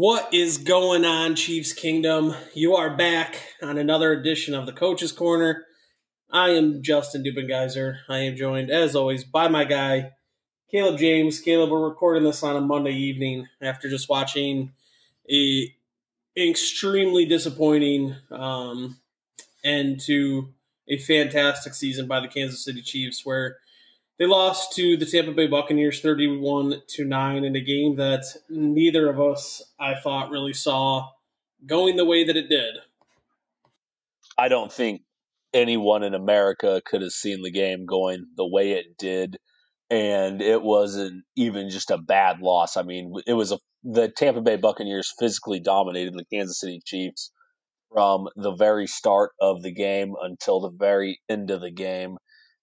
[0.00, 2.34] What is going on, Chiefs Kingdom?
[2.54, 5.66] You are back on another edition of the Coach's Corner.
[6.30, 7.98] I am Justin Dubengeyser.
[8.08, 10.12] I am joined, as always, by my guy,
[10.70, 11.38] Caleb James.
[11.38, 14.72] Caleb, we're recording this on a Monday evening after just watching
[15.30, 15.70] a
[16.34, 18.96] extremely disappointing um,
[19.62, 20.48] end to
[20.88, 23.58] a fantastic season by the Kansas City Chiefs, where
[24.20, 29.08] they lost to the Tampa Bay Buccaneers 31 to 9 in a game that neither
[29.08, 31.08] of us, I thought, really saw
[31.66, 32.74] going the way that it did.
[34.36, 35.00] I don't think
[35.54, 39.38] anyone in America could have seen the game going the way it did.
[39.88, 42.76] And it wasn't even just a bad loss.
[42.76, 47.32] I mean, it was a the Tampa Bay Buccaneers physically dominated the Kansas City Chiefs
[47.90, 52.18] from the very start of the game until the very end of the game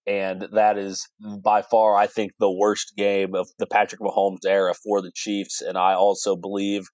[0.08, 1.06] and that is
[1.44, 5.60] by far, I think, the worst game of the Patrick Mahomes era for the Chiefs.
[5.60, 6.86] And I also believe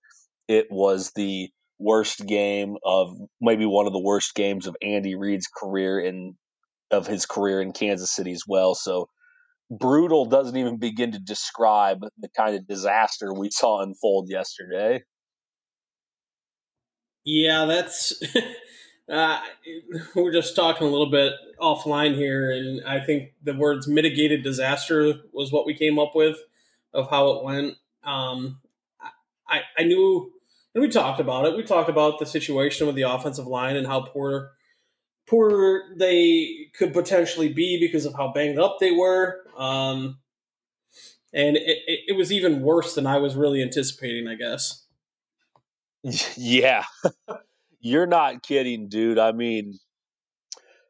[0.49, 1.49] it was the
[1.79, 6.35] worst game of maybe one of the worst games of Andy Reid's career in
[6.91, 8.75] of his career in Kansas City as well.
[8.75, 9.07] So
[9.71, 15.03] brutal doesn't even begin to describe the kind of disaster we saw unfold yesterday.
[17.25, 18.13] Yeah, that's
[19.11, 19.41] Uh,
[20.15, 24.43] we are just talking a little bit offline here, and I think the words mitigated
[24.43, 26.39] disaster was what we came up with
[26.93, 27.75] of how it went.
[28.03, 28.61] Um,
[29.49, 30.33] I, I knew,
[30.75, 31.57] and we talked about it.
[31.57, 34.53] We talked about the situation with the offensive line and how poor
[35.27, 39.41] poor they could potentially be because of how banged up they were.
[39.57, 40.19] Um,
[41.33, 44.83] and it, it, it was even worse than I was really anticipating, I guess.
[46.37, 46.85] Yeah.
[47.85, 49.19] You're not kidding, dude.
[49.19, 49.79] I mean,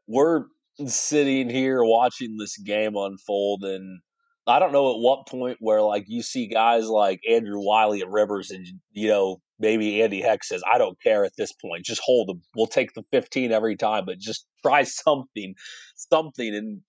[0.06, 0.44] we're
[0.86, 3.98] sitting here watching this game unfold, and
[4.46, 8.12] I don't know at what point where like you see guys like Andrew Wylie and
[8.12, 11.84] Rivers, and you know maybe Andy Heck says, "I don't care at this point.
[11.84, 12.42] Just hold them.
[12.54, 15.54] We'll take the 15 every time, but just try something,
[15.96, 16.80] something." And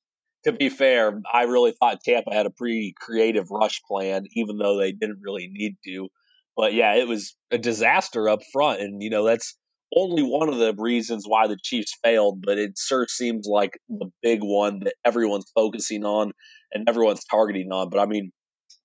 [0.44, 4.78] to be fair, I really thought Tampa had a pretty creative rush plan, even though
[4.78, 6.10] they didn't really need to.
[6.56, 9.58] But yeah, it was a disaster up front, and you know that's
[9.96, 14.10] only one of the reasons why the Chiefs failed, but it sure seems like the
[14.22, 16.32] big one that everyone's focusing on
[16.74, 17.90] and everyone's targeting on.
[17.90, 18.32] But I mean,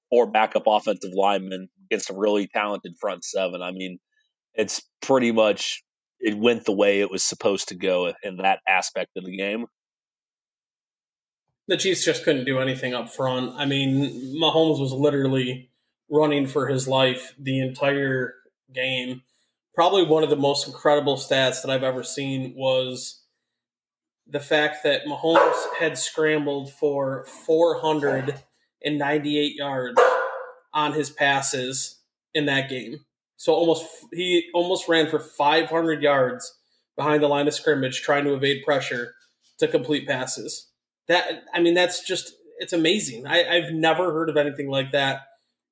[0.08, 3.60] four backup offensive linemen against a really talented front seven.
[3.62, 3.98] I mean,
[4.54, 5.82] it's pretty much
[6.20, 9.66] it went the way it was supposed to go in that aspect of the game.
[11.66, 13.54] The Chiefs just couldn't do anything up front.
[13.56, 15.70] I mean, Mahomes was literally
[16.10, 18.34] running for his life the entire
[18.74, 19.22] game
[19.74, 23.22] probably one of the most incredible stats that I've ever seen was
[24.26, 30.00] the fact that Mahomes had scrambled for 498 yards
[30.72, 31.98] on his passes
[32.34, 33.00] in that game.
[33.36, 36.56] So almost he almost ran for 500 yards
[36.96, 39.14] behind the line of scrimmage trying to evade pressure
[39.58, 40.68] to complete passes.
[41.08, 43.26] That I mean that's just it's amazing.
[43.26, 45.22] I, I've never heard of anything like that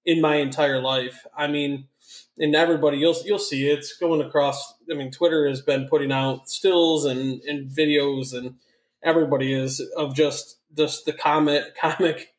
[0.07, 1.27] in my entire life.
[1.37, 1.89] I mean,
[2.39, 3.79] and everybody you'll you'll see it.
[3.79, 4.75] it's going across.
[4.91, 8.57] I mean, Twitter has been putting out stills and, and videos, and
[9.03, 12.35] everybody is of just just the comic comic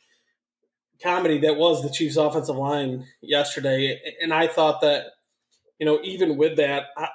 [1.01, 3.99] comedy that was the Chiefs' offensive line yesterday.
[4.21, 5.05] And I thought that
[5.79, 7.07] you know even with that, I,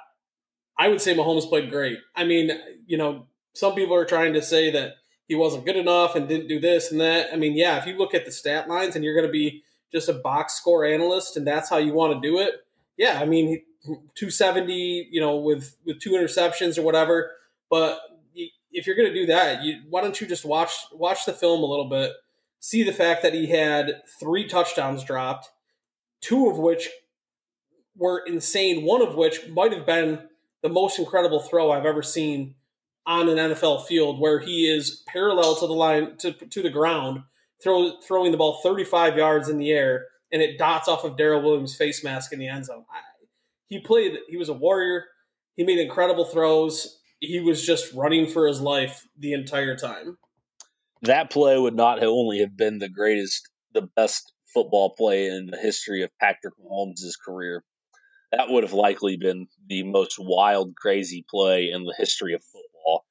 [0.77, 1.99] I would say Mahomes played great.
[2.15, 2.51] I mean,
[2.85, 4.95] you know, some people are trying to say that
[5.27, 7.33] he wasn't good enough and didn't do this and that.
[7.33, 9.63] I mean, yeah, if you look at the stat lines and you're going to be
[9.91, 12.64] just a box score analyst and that's how you want to do it,
[12.97, 17.31] yeah, I mean, 270, you know, with with two interceptions or whatever.
[17.69, 17.99] But
[18.71, 21.61] if you're going to do that, you, why don't you just watch watch the film
[21.61, 22.11] a little bit,
[22.59, 25.49] see the fact that he had three touchdowns dropped,
[26.21, 26.89] two of which
[27.95, 28.83] were insane.
[28.83, 30.27] One of which might have been
[30.61, 32.55] the most incredible throw I've ever seen
[33.05, 37.23] on an NFL field, where he is parallel to the line to to the ground,
[37.61, 41.41] throw, throwing the ball 35 yards in the air and it dots off of Darrel
[41.41, 42.83] Williams' face mask in the end zone.
[42.91, 42.99] I,
[43.67, 44.17] he played.
[44.27, 45.05] He was a warrior.
[45.55, 46.99] He made incredible throws.
[47.21, 50.17] He was just running for his life the entire time.
[51.03, 55.45] That play would not have only have been the greatest, the best football play in
[55.51, 57.63] the history of Patrick Mahomes' career.
[58.33, 63.05] That would have likely been the most wild, crazy play in the history of football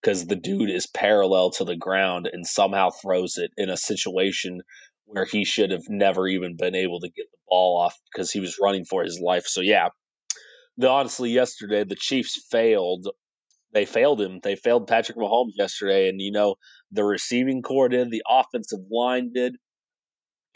[0.00, 4.62] because the dude is parallel to the ground and somehow throws it in a situation
[5.10, 8.40] where he should have never even been able to get the ball off because he
[8.40, 9.44] was running for his life.
[9.46, 9.88] So yeah,
[10.76, 13.08] the, honestly, yesterday the Chiefs failed.
[13.72, 14.40] They failed him.
[14.42, 16.56] They failed Patrick Mahomes yesterday, and you know
[16.90, 19.56] the receiving corps did, the offensive line did.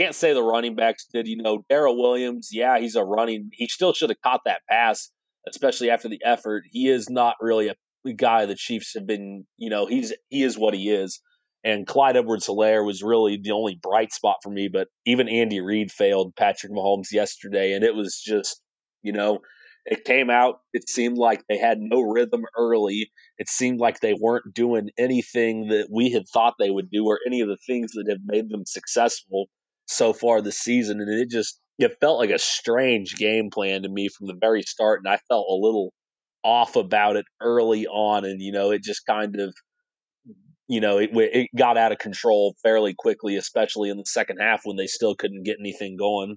[0.01, 1.27] can't say the running backs did.
[1.27, 3.51] You know, Darrel Williams, yeah, he's a running.
[3.53, 5.11] He still should have caught that pass,
[5.49, 6.65] especially after the effort.
[6.71, 9.47] He is not really a guy the Chiefs have been.
[9.57, 11.21] You know, he's he is what he is.
[11.65, 14.69] And Clyde Edwards Helaire was really the only bright spot for me.
[14.69, 17.73] But even Andy Reid failed Patrick Mahomes yesterday.
[17.73, 18.61] And it was just,
[19.03, 19.39] you know,
[19.87, 23.11] it came out, it seemed like they had no rhythm early.
[23.39, 27.19] It seemed like they weren't doing anything that we had thought they would do or
[27.27, 29.47] any of the things that have made them successful
[29.87, 31.01] so far this season.
[31.01, 34.63] And it just, it felt like a strange game plan to me from the very
[34.63, 35.01] start.
[35.05, 35.93] And I felt a little
[36.43, 38.25] off about it early on.
[38.25, 39.55] And, you know, it just kind of,
[40.69, 44.63] you know, it, it got out of control fairly quickly, especially in the second half
[44.65, 46.37] when they still couldn't get anything going.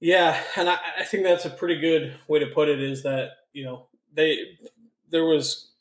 [0.00, 2.80] Yeah, and I, I think that's a pretty good way to put it.
[2.80, 4.38] Is that you know they
[5.10, 5.72] there was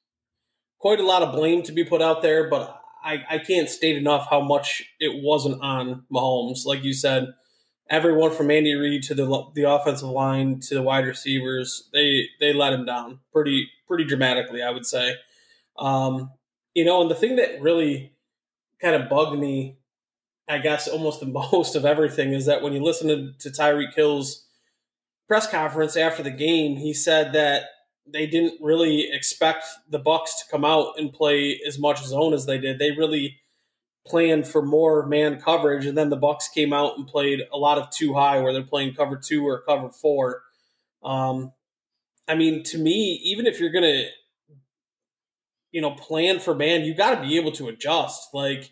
[0.80, 3.96] quite a lot of blame to be put out there, but I, I can't state
[3.96, 6.66] enough how much it wasn't on Mahomes.
[6.66, 7.34] Like you said,
[7.90, 12.54] everyone from Andy Reid to the the offensive line to the wide receivers, they they
[12.54, 15.16] let him down pretty pretty dramatically, I would say.
[15.78, 16.32] Um,
[16.78, 18.12] you know, and the thing that really
[18.80, 19.80] kind of bugged me,
[20.48, 23.96] I guess, almost the most of everything is that when you listen to, to Tyreek
[23.96, 24.46] Hill's
[25.28, 27.64] press conference after the game, he said that
[28.06, 32.46] they didn't really expect the Bucks to come out and play as much zone as
[32.46, 32.78] they did.
[32.78, 33.40] They really
[34.06, 37.80] planned for more man coverage, and then the Bucks came out and played a lot
[37.80, 40.44] of two high, where they're playing cover two or cover four.
[41.04, 41.54] Um,
[42.28, 44.06] I mean, to me, even if you're gonna
[45.72, 48.30] you know, plan for man, you got to be able to adjust.
[48.34, 48.72] Like,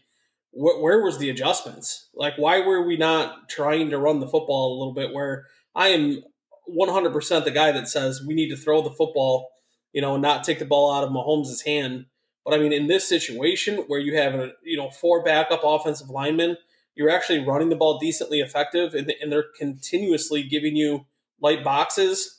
[0.51, 2.09] wh- where was the adjustments?
[2.13, 5.13] Like, why were we not trying to run the football a little bit?
[5.13, 5.45] Where
[5.75, 6.23] I am
[6.69, 9.49] 100% the guy that says we need to throw the football,
[9.93, 12.05] you know, and not take the ball out of Mahomes' hand.
[12.43, 16.09] But I mean, in this situation where you have a, you know, four backup offensive
[16.09, 16.57] linemen,
[16.95, 21.05] you're actually running the ball decently effective, and, and they're continuously giving you
[21.41, 22.34] light boxes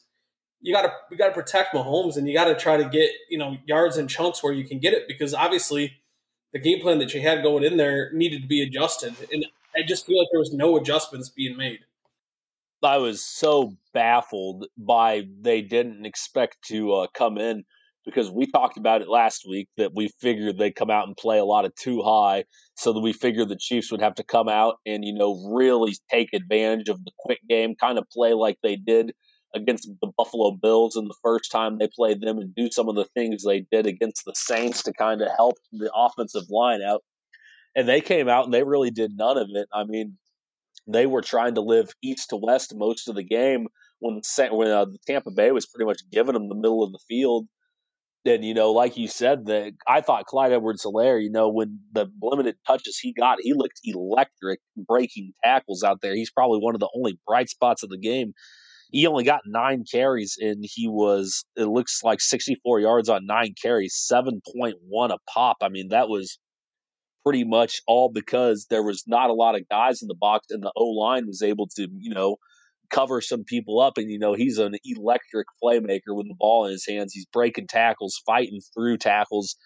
[0.67, 3.11] you got to you got to protect Mahomes and you got to try to get
[3.31, 5.93] you know yards and chunks where you can get it because obviously
[6.53, 9.47] the game plan that you had going in there needed to be adjusted and
[9.77, 11.81] I just feel like there was no adjustments being made.
[12.83, 17.65] I was so baffled by they didn't expect to uh, come in
[18.05, 21.39] because we talked about it last week that we figured they'd come out and play
[21.39, 22.45] a lot of two high
[22.77, 25.97] so that we figured the Chiefs would have to come out and you know really
[26.11, 29.13] take advantage of the quick game kind of play like they did
[29.57, 32.95] against the Buffalo Bills in the first time they played them and do some of
[32.95, 37.03] the things they did against the Saints to kind of help the offensive line out.
[37.75, 39.69] And they came out and they really did none of it.
[39.73, 40.17] I mean,
[40.87, 43.67] they were trying to live east to west most of the game
[44.01, 44.21] when
[44.51, 47.47] when uh, Tampa Bay was pretty much giving them the middle of the field.
[48.25, 52.07] And you know, like you said, that I thought Clyde Edwards-Helaire, you know, when the
[52.21, 56.15] limited touches he got, he looked electric breaking tackles out there.
[56.15, 58.33] He's probably one of the only bright spots of the game
[58.91, 63.55] he only got nine carries and he was it looks like 64 yards on nine
[63.61, 64.75] carries 7.1
[65.11, 65.57] a pop.
[65.61, 66.39] I mean that was
[67.25, 70.63] pretty much all because there was not a lot of guys in the box and
[70.63, 72.37] the o line was able to you know
[72.91, 76.73] cover some people up and you know he's an electric playmaker with the ball in
[76.73, 77.13] his hands.
[77.13, 79.57] He's breaking tackles fighting through tackles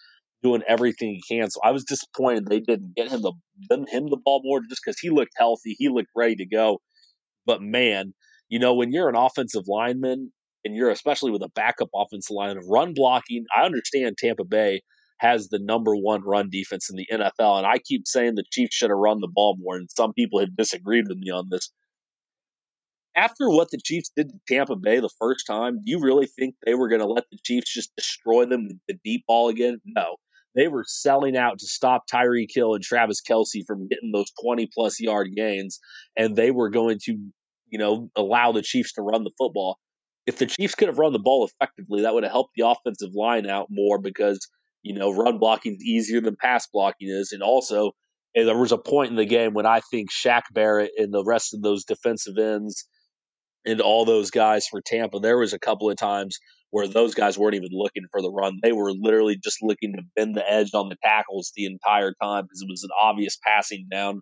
[0.41, 1.51] doing everything he can.
[1.51, 3.33] So i was disappointed they didn't get him the
[3.89, 6.79] him the ball more just because he looked healthy he looked ready to go.
[7.45, 8.13] But man
[8.51, 10.31] you know, when you're an offensive lineman
[10.63, 14.81] and you're especially with a backup offensive line of run blocking, I understand Tampa Bay
[15.19, 17.57] has the number one run defense in the NFL.
[17.57, 20.39] And I keep saying the Chiefs should have run the ball more, and some people
[20.39, 21.71] have disagreed with me on this.
[23.15, 26.55] After what the Chiefs did to Tampa Bay the first time, do you really think
[26.65, 29.79] they were going to let the Chiefs just destroy them with the deep ball again?
[29.85, 30.17] No.
[30.55, 34.67] They were selling out to stop Tyreek Hill and Travis Kelce from getting those 20
[34.73, 35.79] plus yard gains,
[36.17, 37.17] and they were going to
[37.71, 39.77] you know, allow the Chiefs to run the football.
[40.27, 43.09] If the Chiefs could have run the ball effectively, that would have helped the offensive
[43.15, 44.39] line out more because,
[44.83, 47.31] you know, run blocking is easier than pass blocking is.
[47.31, 47.93] And also,
[48.35, 51.23] and there was a point in the game when I think Shaq Barrett and the
[51.25, 52.85] rest of those defensive ends
[53.65, 56.37] and all those guys for Tampa, there was a couple of times
[56.71, 58.59] where those guys weren't even looking for the run.
[58.61, 62.43] They were literally just looking to bend the edge on the tackles the entire time
[62.43, 64.21] because it was an obvious passing down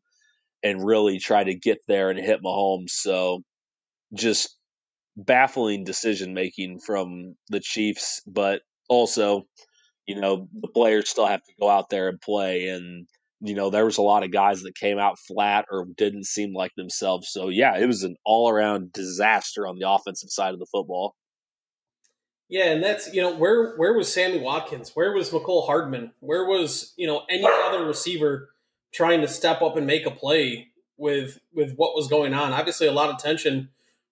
[0.63, 2.89] and really try to get there and hit Mahomes.
[2.91, 3.41] So
[4.13, 4.57] just
[5.15, 9.43] baffling decision making from the Chiefs, but also,
[10.05, 12.67] you know, the players still have to go out there and play.
[12.67, 13.07] And,
[13.41, 16.53] you know, there was a lot of guys that came out flat or didn't seem
[16.53, 17.29] like themselves.
[17.31, 21.15] So, yeah, it was an all around disaster on the offensive side of the football.
[22.49, 24.95] Yeah, and that's you know where where was Sammy Watkins?
[24.95, 26.13] Where was Mecole Hardman?
[26.19, 28.49] Where was you know any other receiver
[28.91, 32.53] trying to step up and make a play with with what was going on.
[32.53, 33.69] Obviously, a lot of tension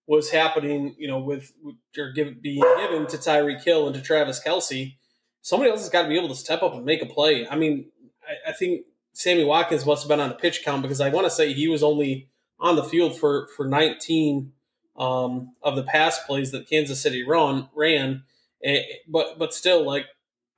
[0.07, 4.01] was happening, you know, with, with or give, being given to Tyreek Hill and to
[4.01, 4.95] Travis Kelce.
[5.41, 7.47] Somebody else has got to be able to step up and make a play.
[7.47, 7.91] I mean,
[8.25, 11.25] I, I think Sammy Watkins must have been on the pitch count because I want
[11.25, 12.29] to say he was only
[12.59, 14.53] on the field for for 19
[14.97, 18.23] um, of the pass plays that Kansas City run ran.
[18.63, 20.05] Eh, but but still, like,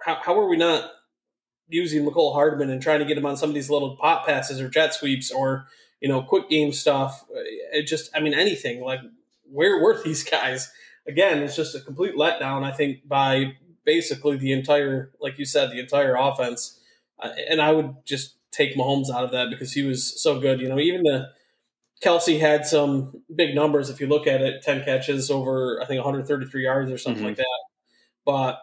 [0.01, 0.91] how, how are we not
[1.69, 4.59] using Mecole Hardman and trying to get him on some of these little pop passes
[4.59, 5.67] or jet sweeps or
[6.01, 7.25] you know quick game stuff?
[7.71, 8.81] It just, I mean, anything.
[8.81, 9.01] Like,
[9.43, 10.71] where were these guys?
[11.07, 12.63] Again, it's just a complete letdown.
[12.63, 13.53] I think by
[13.85, 16.79] basically the entire, like you said, the entire offense.
[17.17, 20.61] Uh, and I would just take Mahomes out of that because he was so good.
[20.61, 21.29] You know, even the
[22.03, 25.97] Kelce had some big numbers if you look at it 10 catches over, I think,
[25.97, 27.29] 133 yards or something mm-hmm.
[27.29, 27.59] like that.
[28.25, 28.59] But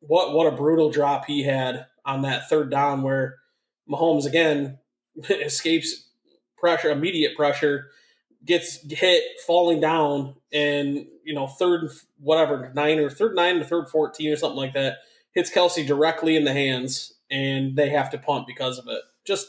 [0.00, 3.36] what what a brutal drop he had on that third down where
[3.88, 4.78] Mahomes again
[5.28, 6.08] escapes
[6.58, 7.90] pressure, immediate pressure,
[8.44, 13.88] gets hit falling down, and you know third whatever nine or third nine or third
[13.88, 14.98] fourteen or something like that
[15.32, 19.02] hits Kelce directly in the hands, and they have to punt because of it.
[19.24, 19.48] Just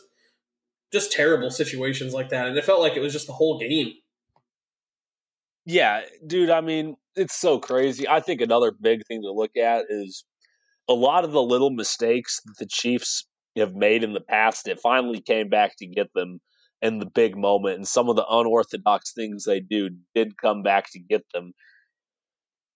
[0.91, 2.47] just terrible situations like that.
[2.47, 3.93] And it felt like it was just the whole game.
[5.65, 8.07] Yeah, dude, I mean, it's so crazy.
[8.07, 10.25] I think another big thing to look at is
[10.91, 14.79] a lot of the little mistakes that the Chiefs have made in the past, it
[14.81, 16.39] finally came back to get them
[16.81, 17.75] in the big moment.
[17.75, 21.53] And some of the unorthodox things they do did come back to get them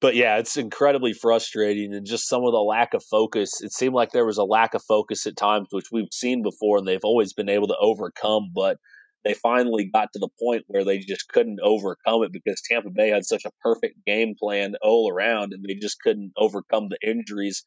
[0.06, 3.62] but yeah, it's incredibly frustrating and just some of the lack of focus.
[3.62, 6.78] It seemed like there was a lack of focus at times, which we've seen before,
[6.78, 8.52] and they've always been able to overcome.
[8.54, 8.78] But
[9.24, 13.10] they finally got to the point where they just couldn't overcome it because Tampa Bay
[13.10, 17.64] had such a perfect game plan all around, and they just couldn't overcome the injuries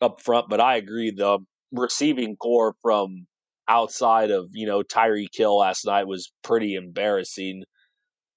[0.00, 0.48] up front.
[0.48, 1.38] But I agree, the
[1.72, 3.26] receiving corps from
[3.68, 7.64] outside of you know Tyreek Hill last night was pretty embarrassing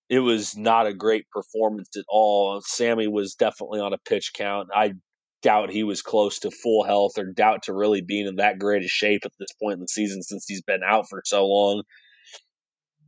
[0.10, 2.62] it was not a great performance at all.
[2.66, 4.70] Sammy was definitely on a pitch count.
[4.74, 4.94] I
[5.42, 8.84] doubt he was close to full health or doubt to really being in that great
[8.84, 11.84] a shape at this point in the season since he's been out for so long.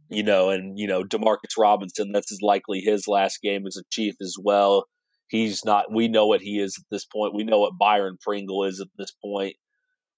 [0.10, 4.16] You know, and you know, Demarcus Robinson, that's likely his last game as a chief
[4.22, 4.86] as well.
[5.32, 7.34] He's not we know what he is at this point.
[7.34, 9.56] We know what Byron Pringle is at this point.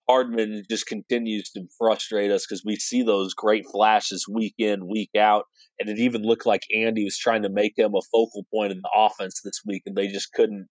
[0.09, 5.11] Hardman just continues to frustrate us because we see those great flashes week in, week
[5.15, 5.45] out.
[5.79, 8.79] And it even looked like Andy was trying to make him a focal point in
[8.79, 10.67] the offense this week, and they just couldn't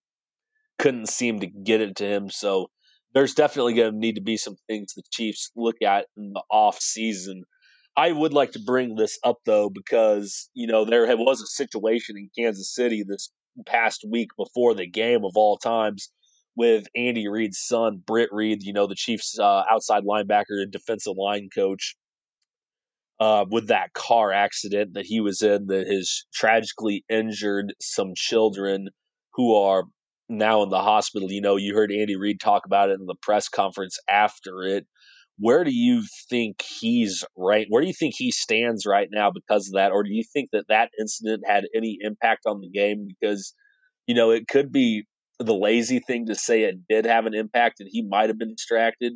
[0.76, 2.28] couldn't seem to get it to him.
[2.28, 2.66] So
[3.14, 6.42] there's definitely going to need to be some things the Chiefs look at in the
[6.50, 7.44] off season.
[7.96, 12.16] I would like to bring this up though because you know there was a situation
[12.16, 13.30] in Kansas City this
[13.66, 16.11] past week before the game of all times
[16.56, 21.14] with Andy Reid's son, Britt Reid, you know, the Chiefs' uh, outside linebacker and defensive
[21.16, 21.97] line coach,
[23.21, 28.88] uh, with that car accident that he was in that has tragically injured some children
[29.35, 29.85] who are
[30.28, 31.30] now in the hospital.
[31.30, 34.87] You know, you heard Andy Reid talk about it in the press conference after it.
[35.38, 37.66] Where do you think he's right?
[37.68, 39.92] Where do you think he stands right now because of that?
[39.92, 43.06] Or do you think that that incident had any impact on the game?
[43.08, 43.54] Because,
[44.06, 45.04] you know, it could be
[45.38, 48.54] the lazy thing to say it did have an impact and he might have been
[48.54, 49.14] distracted,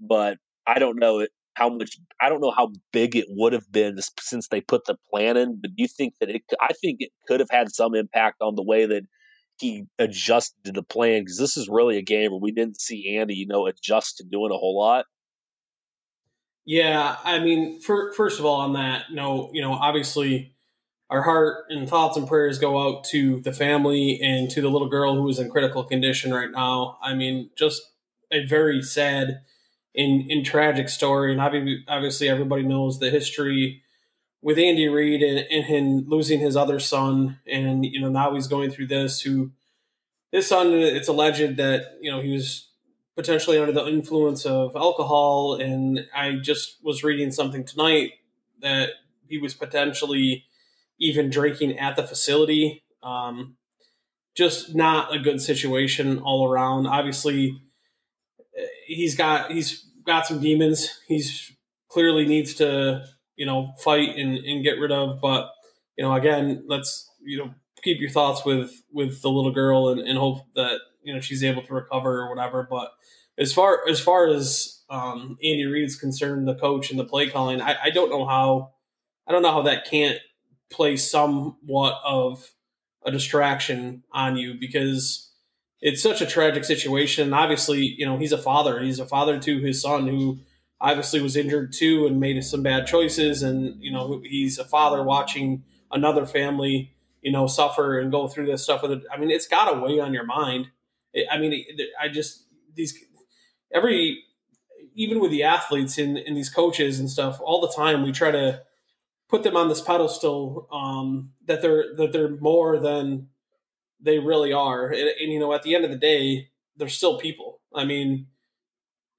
[0.00, 3.70] but I don't know it how much I don't know how big it would have
[3.70, 5.58] been since they put the plan in.
[5.60, 6.42] But do you think that it?
[6.60, 9.02] I think it could have had some impact on the way that
[9.58, 13.16] he adjusted to the plan because this is really a game where we didn't see
[13.18, 15.04] Andy, you know, adjust to doing a whole lot.
[16.68, 20.52] Yeah, I mean, for, first of all, on that, no, you know, obviously
[21.08, 24.90] our heart and thoughts and prayers go out to the family and to the little
[24.90, 26.98] girl who is in critical condition right now.
[27.02, 27.80] I mean, just
[28.30, 29.40] a very sad
[29.96, 31.32] and, and tragic story.
[31.32, 31.40] And
[31.88, 33.82] obviously, everybody knows the history
[34.42, 37.38] with Andy Reid and, and him losing his other son.
[37.50, 39.22] And, you know, now he's going through this.
[39.22, 39.52] Who
[40.30, 42.67] his son, it's alleged that, you know, he was
[43.18, 45.56] potentially under the influence of alcohol.
[45.60, 48.12] And I just was reading something tonight
[48.62, 48.90] that
[49.26, 50.44] he was potentially
[51.00, 52.84] even drinking at the facility.
[53.02, 53.56] Um,
[54.36, 56.86] just not a good situation all around.
[56.86, 57.60] Obviously,
[58.86, 61.00] he's got he's got some demons.
[61.08, 61.52] He's
[61.88, 65.20] clearly needs to you know fight and, and get rid of.
[65.20, 65.50] But
[65.96, 70.00] you know, again, let's you know keep your thoughts with with the little girl and,
[70.00, 72.66] and hope that you know she's able to recover or whatever.
[72.70, 72.92] But
[73.38, 77.62] as far as far as um, Andy Reid's concerned, the coach and the play calling,
[77.62, 78.72] I, I don't know how
[79.26, 80.18] I don't know how that can't
[80.70, 82.52] place somewhat of
[83.04, 85.32] a distraction on you because
[85.80, 87.32] it's such a tragic situation.
[87.32, 88.80] Obviously, you know, he's a father.
[88.80, 90.40] He's a father to his son who
[90.80, 93.42] obviously was injured too and made some bad choices.
[93.42, 98.46] And, you know, he's a father watching another family, you know, suffer and go through
[98.46, 99.02] this stuff with it.
[99.12, 100.68] I mean, it's got to weigh on your mind.
[101.30, 101.64] I mean,
[102.00, 102.44] I just,
[102.74, 102.94] these,
[103.72, 104.22] every,
[104.94, 108.30] even with the athletes and, and these coaches and stuff, all the time we try
[108.30, 108.62] to
[109.28, 113.28] put them on this pedestal um, that they're that they're more than
[114.00, 114.88] they really are.
[114.88, 117.60] And, and, you know, at the end of the day, they're still people.
[117.74, 118.26] I mean,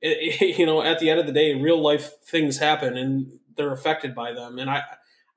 [0.02, 3.40] it, it, you know, at the end of the day, real life things happen and
[3.56, 4.58] they're affected by them.
[4.58, 4.84] And I,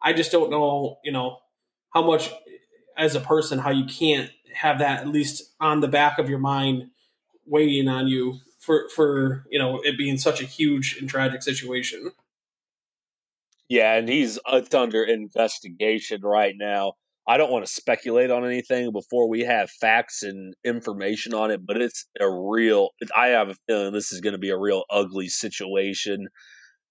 [0.00, 1.38] I just don't know, you know,
[1.90, 2.30] how much
[2.96, 6.38] as a person, how you can't have that at least on the back of your
[6.38, 6.90] mind
[7.46, 12.12] weighing on you for, for, you know, it being such a huge and tragic situation.
[13.68, 16.92] Yeah, and he's under investigation right now.
[17.26, 21.64] I don't want to speculate on anything before we have facts and information on it,
[21.64, 22.90] but it's a real.
[23.16, 26.26] I have a feeling this is going to be a real ugly situation,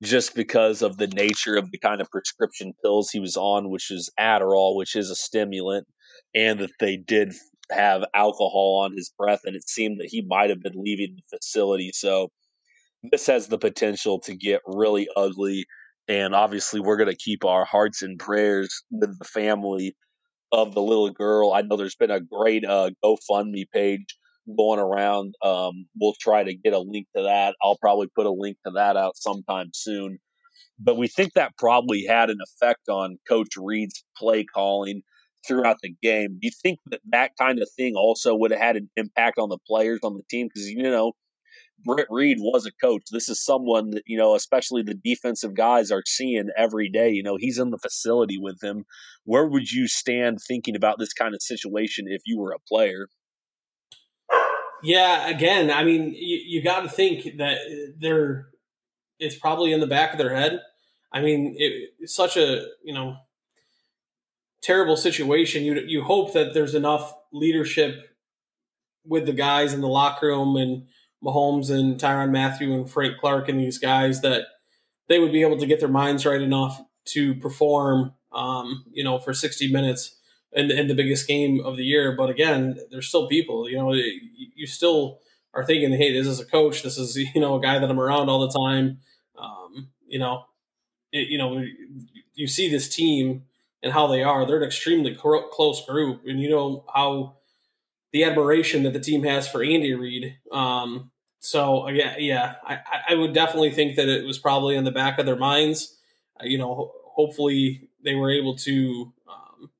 [0.02, 3.92] just because of the nature of the kind of prescription pills he was on, which
[3.92, 5.86] is Adderall, which is a stimulant,
[6.34, 7.34] and that they did
[7.72, 11.38] have alcohol on his breath, and it seemed that he might have been leaving the
[11.38, 11.92] facility.
[11.94, 12.30] So
[13.12, 15.66] this has the potential to get really ugly.
[16.08, 19.96] And obviously, we're going to keep our hearts and prayers with the family
[20.52, 21.54] of the little girl.
[21.54, 24.18] I know there's been a great uh, GoFundMe page
[24.58, 25.36] going around.
[25.44, 27.56] Um, we'll try to get a link to that.
[27.64, 30.20] I'll probably put a link to that out sometime soon.
[30.80, 35.04] But we think that probably had an effect on Coach Reid's play calling
[35.48, 36.38] throughout the game.
[36.40, 39.50] Do you think that that kind of thing also would have had an impact on
[39.50, 40.48] the players on the team?
[40.48, 41.14] Because, you know,
[41.84, 43.04] Britt Reid was a coach.
[43.12, 47.10] This is someone that, you know, especially the defensive guys are seeing every day.
[47.10, 48.84] You know, he's in the facility with them.
[49.24, 53.08] Where would you stand thinking about this kind of situation if you were a player?
[54.84, 58.48] Yeah, again, I mean, you, you got to think that uh, they're,
[59.20, 60.60] it's probably in the back of their head.
[61.14, 63.16] I mean, it, it's such a, you know,
[64.62, 65.64] terrible situation.
[65.64, 68.16] You, you hope that there's enough leadership
[69.06, 70.84] with the guys in the locker room and,
[71.24, 74.46] Mahomes and Tyrann Mathieu and Frank Clark and these guys that
[75.08, 79.20] they would be able to get their minds right enough to perform, um, you know,
[79.20, 80.18] for 60 minutes
[80.54, 82.16] in, in the biggest game of the year.
[82.16, 85.20] But again, there's still people, you know, you still
[85.54, 86.82] are thinking, hey, this is a coach.
[86.82, 89.00] This is, you know, a guy that I'm around all the time.
[89.38, 90.46] Um, you know,
[91.12, 91.64] it, you know,
[92.34, 93.44] you see this team
[93.84, 94.46] and how they are.
[94.46, 97.38] They're an extremely close group, and you know how
[98.12, 100.38] the admiration that the team has for Andy Reid.
[100.52, 104.92] Um, so yeah, yeah, I, I would definitely think that it was probably in the
[104.92, 105.98] back of their minds.
[106.40, 109.72] Uh, you know, hopefully they were able to um,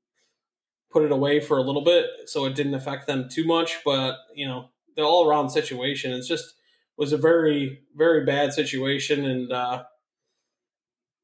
[0.90, 3.78] put it away for a little bit so it didn't affect them too much.
[3.84, 6.54] But you know, the all around situation it's just
[6.96, 9.84] was a very very bad situation and uh,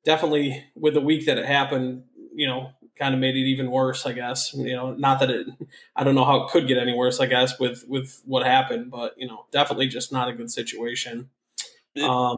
[0.04, 2.04] definitely with the week that it happened,
[2.38, 4.54] you know, kind of made it even worse, I guess.
[4.54, 5.48] You know, not that it,
[5.96, 8.92] I don't know how it could get any worse, I guess, with with what happened,
[8.92, 11.30] but you know, definitely just not a good situation.
[12.00, 12.36] Um,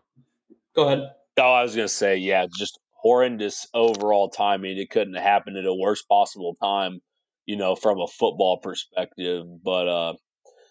[0.74, 1.10] go ahead.
[1.36, 4.78] Oh, I was gonna say, yeah, just horrendous overall timing.
[4.78, 7.00] It couldn't have happened at a worst possible time,
[7.44, 9.44] you know, from a football perspective.
[9.62, 10.14] But uh,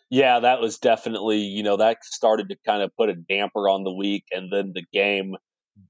[0.10, 3.84] yeah, that was definitely, you know, that started to kind of put a damper on
[3.84, 5.36] the week, and then the game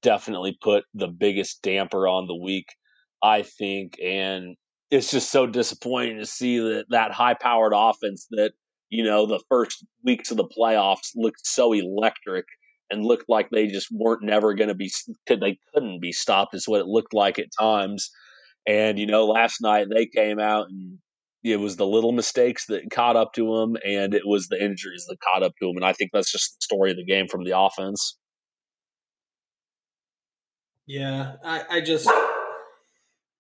[0.01, 2.67] definitely put the biggest damper on the week
[3.21, 4.55] I think, and
[4.91, 8.53] it's just so disappointing to see that that high powered offense that
[8.89, 12.45] you know the first weeks of the playoffs looked so electric
[12.89, 14.91] and looked like they just weren't never going to be
[15.27, 18.09] they couldn't be stopped is what it looked like at times.
[18.67, 20.97] And you know last night they came out and
[21.43, 25.05] it was the little mistakes that caught up to them and it was the injuries
[25.07, 27.27] that caught up to them and i think that's just the story of the game
[27.29, 28.17] from the offense.
[30.85, 32.09] Yeah i, I just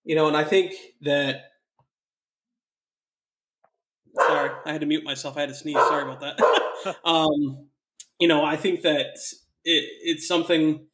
[0.09, 1.51] you know, and I think that.
[4.15, 5.37] Sorry, I had to mute myself.
[5.37, 5.75] I had to sneeze.
[5.75, 6.95] Sorry about that.
[7.05, 7.67] um,
[8.19, 9.05] you know, I think that
[9.63, 10.87] it, it's something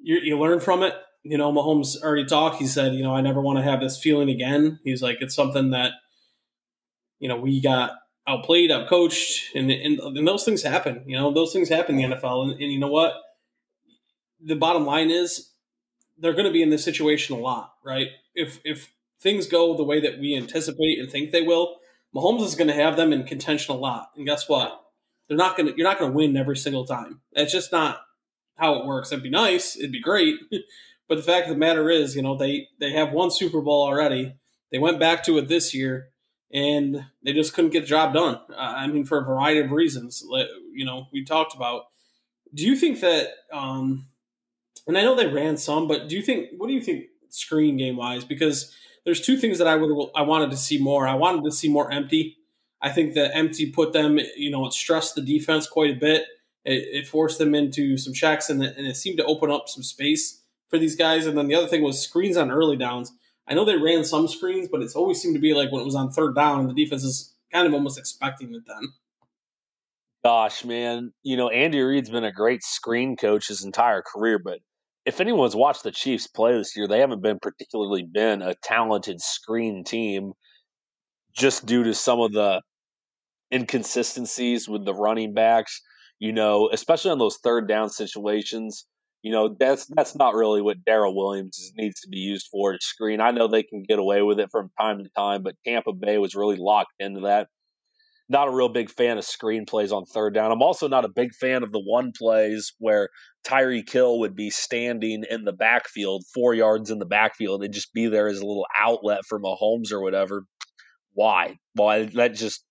[0.00, 0.92] you, you learn from it.
[1.22, 2.56] You know, Mahomes already talked.
[2.56, 4.80] He said, you know, I never want to have this feeling again.
[4.82, 5.92] He's like, it's something that,
[7.20, 7.92] you know, we got
[8.26, 11.04] outplayed, outcoached, and, and, and those things happen.
[11.06, 12.42] You know, those things happen in the NFL.
[12.42, 13.14] And, and you know what?
[14.44, 15.52] The bottom line is
[16.18, 18.08] they're going to be in this situation a lot, right?
[18.34, 21.76] If if things go the way that we anticipate and think they will,
[22.14, 24.10] Mahomes is going to have them in contention a lot.
[24.16, 24.80] And guess what?
[25.28, 25.76] They're not going to.
[25.76, 27.20] You're not going to win every single time.
[27.32, 28.00] That's just not
[28.56, 29.12] how it works.
[29.12, 29.76] It'd be nice.
[29.76, 30.36] It'd be great.
[31.08, 33.82] but the fact of the matter is, you know, they they have one Super Bowl
[33.86, 34.34] already.
[34.70, 36.10] They went back to it this year,
[36.52, 38.40] and they just couldn't get the job done.
[38.50, 40.24] Uh, I mean, for a variety of reasons.
[40.72, 41.84] You know, we talked about
[42.54, 43.28] do you think that?
[43.52, 44.06] Um,
[44.86, 46.48] and I know they ran some, but do you think?
[46.56, 48.24] What do you think screen game wise?
[48.24, 51.06] Because there's two things that I would I wanted to see more.
[51.06, 52.36] I wanted to see more empty.
[52.82, 56.24] I think the empty put them, you know, it stressed the defense quite a bit.
[56.64, 59.82] It, it forced them into some checks, and, and it seemed to open up some
[59.82, 61.26] space for these guys.
[61.26, 63.12] And then the other thing was screens on early downs.
[63.48, 65.86] I know they ran some screens, but it's always seemed to be like when it
[65.86, 68.88] was on third down, the defense is kind of almost expecting it then.
[70.24, 74.58] Gosh, man, you know Andy Reid's been a great screen coach his entire career, but
[75.06, 79.20] if anyone's watched the Chiefs play this year, they haven't been particularly been a talented
[79.20, 80.32] screen team,
[81.36, 82.60] just due to some of the
[83.52, 85.80] inconsistencies with the running backs.
[86.18, 88.86] You know, especially on those third down situations
[89.26, 92.78] you know that's that's not really what Darrel Williams needs to be used for to
[92.80, 93.20] screen.
[93.20, 96.18] I know they can get away with it from time to time, but Tampa Bay
[96.18, 97.48] was really locked into that.
[98.28, 100.50] Not a real big fan of screen plays on third down.
[100.50, 103.08] I'm also not a big fan of the one plays where
[103.46, 107.92] Tyreek Hill would be standing in the backfield, four yards in the backfield, and just
[107.92, 110.44] be there as a little outlet for Mahomes or whatever.
[111.12, 111.56] Why?
[111.74, 112.64] Why that just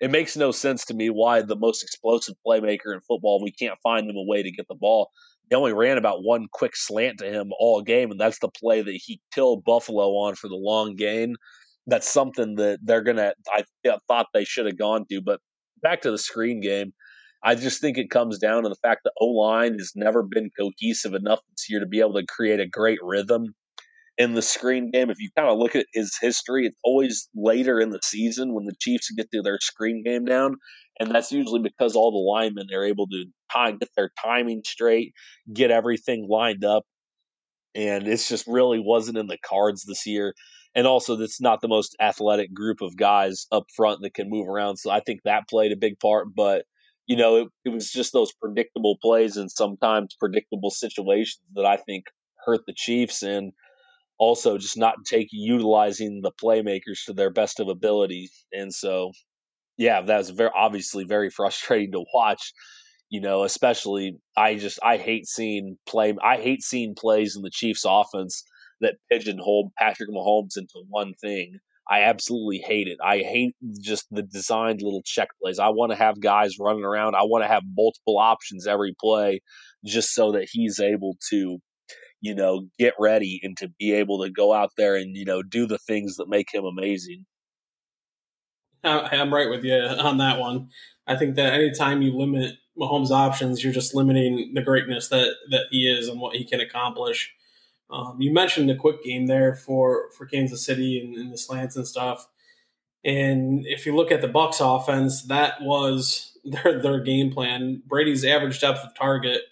[0.00, 3.78] it makes no sense to me why the most explosive playmaker in football we can't
[3.82, 5.10] find him a way to get the ball
[5.48, 8.82] they only ran about one quick slant to him all game, and that's the play
[8.82, 11.36] that he killed Buffalo on for the long gain.
[11.88, 13.32] That's something that they're gonna.
[13.52, 13.64] I
[14.06, 15.40] thought they should have gone to, but
[15.82, 16.92] back to the screen game.
[17.42, 20.50] I just think it comes down to the fact that O line has never been
[20.58, 23.54] cohesive enough this year to be able to create a great rhythm
[24.18, 25.10] in the screen game.
[25.10, 28.66] If you kind of look at his history, it's always later in the season when
[28.66, 30.56] the Chiefs get to their screen game down
[30.98, 35.14] and that's usually because all the linemen are able to time, get their timing straight,
[35.52, 36.84] get everything lined up,
[37.74, 40.34] and it's just really wasn't in the cards this year.
[40.74, 44.48] And also, that's not the most athletic group of guys up front that can move
[44.48, 46.28] around, so I think that played a big part.
[46.36, 46.64] But
[47.06, 51.76] you know, it, it was just those predictable plays and sometimes predictable situations that I
[51.78, 52.04] think
[52.44, 53.52] hurt the Chiefs and
[54.18, 58.28] also just not take utilizing the playmakers to their best of ability.
[58.52, 59.12] And so
[59.78, 62.52] yeah, that was very obviously very frustrating to watch.
[63.10, 66.14] You know, especially I just I hate seeing play.
[66.22, 68.44] I hate seeing plays in the Chiefs' offense
[68.80, 71.58] that pigeonhole Patrick Mahomes into one thing.
[71.90, 72.98] I absolutely hate it.
[73.02, 75.58] I hate just the designed little check plays.
[75.58, 77.14] I want to have guys running around.
[77.14, 79.40] I want to have multiple options every play
[79.86, 81.58] just so that he's able to,
[82.20, 85.42] you know, get ready and to be able to go out there and, you know,
[85.42, 87.24] do the things that make him amazing.
[88.84, 90.68] I'm right with you on that one.
[91.06, 95.64] I think that anytime you limit Mahomes' options, you're just limiting the greatness that that
[95.70, 97.32] he is and what he can accomplish.
[97.90, 101.76] Um, you mentioned the quick game there for for Kansas City and, and, the slants
[101.76, 102.26] and stuff.
[103.04, 107.82] And if you look at the Bucks offense, that was their their game plan.
[107.86, 109.42] Brady's average depth of target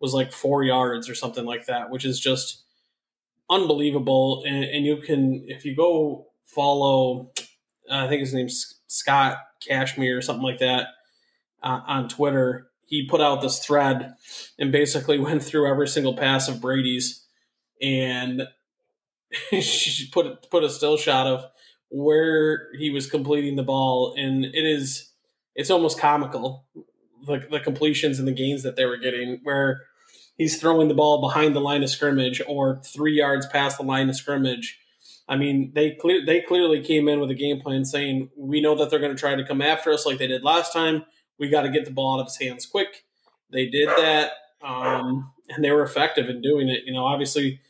[0.00, 2.62] was like four yards or something like that, which is just
[3.50, 4.44] unbelievable.
[4.46, 7.32] And, and you can if you go follow
[7.90, 10.88] I think his name's Scott Cashmere or something like that
[11.62, 12.68] uh, on Twitter.
[12.86, 14.14] He put out this thread
[14.58, 17.19] and basically went through every single pass of Brady's
[17.80, 18.42] and
[19.60, 21.44] she put put a still shot of
[21.88, 25.10] where he was completing the ball, and it is
[25.54, 26.64] it's almost comical
[27.26, 29.82] the, the completions and the gains that they were getting where
[30.38, 34.08] he's throwing the ball behind the line of scrimmage or three yards past the line
[34.08, 34.80] of scrimmage
[35.30, 38.74] I mean, they clear they clearly came in with a game plan saying we know
[38.74, 41.04] that they're going to try to come after us like they did last time.
[41.38, 43.04] We got to get the ball out of his hands quick.
[43.52, 46.80] They did that, um, and they were effective in doing it.
[46.84, 47.60] You know, obviously,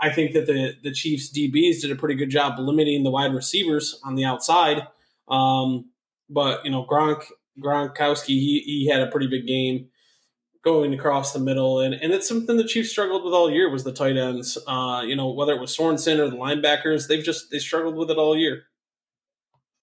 [0.00, 3.34] I think that the the Chiefs DBs did a pretty good job limiting the wide
[3.34, 4.86] receivers on the outside.
[5.28, 5.90] Um,
[6.30, 7.24] but you know, Gronk
[7.62, 9.88] Gronkowski he he had a pretty big game
[10.64, 13.84] going across the middle, and and it's something the Chiefs struggled with all year was
[13.84, 14.58] the tight ends.
[14.66, 18.10] Uh, you know, whether it was Sorensen or the linebackers, they've just they struggled with
[18.10, 18.64] it all year.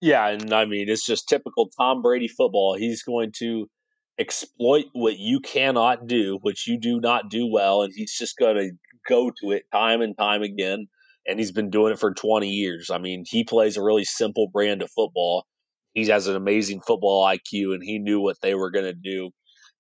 [0.01, 2.75] Yeah, and I mean it's just typical Tom Brady football.
[2.75, 3.69] He's going to
[4.17, 8.55] exploit what you cannot do, which you do not do well, and he's just going
[8.55, 8.71] to
[9.07, 10.87] go to it time and time again.
[11.27, 12.91] And he's been doing it for 20 years.
[12.91, 15.45] I mean, he plays a really simple brand of football.
[15.93, 19.31] He has an amazing football IQ, and he knew what they were going to do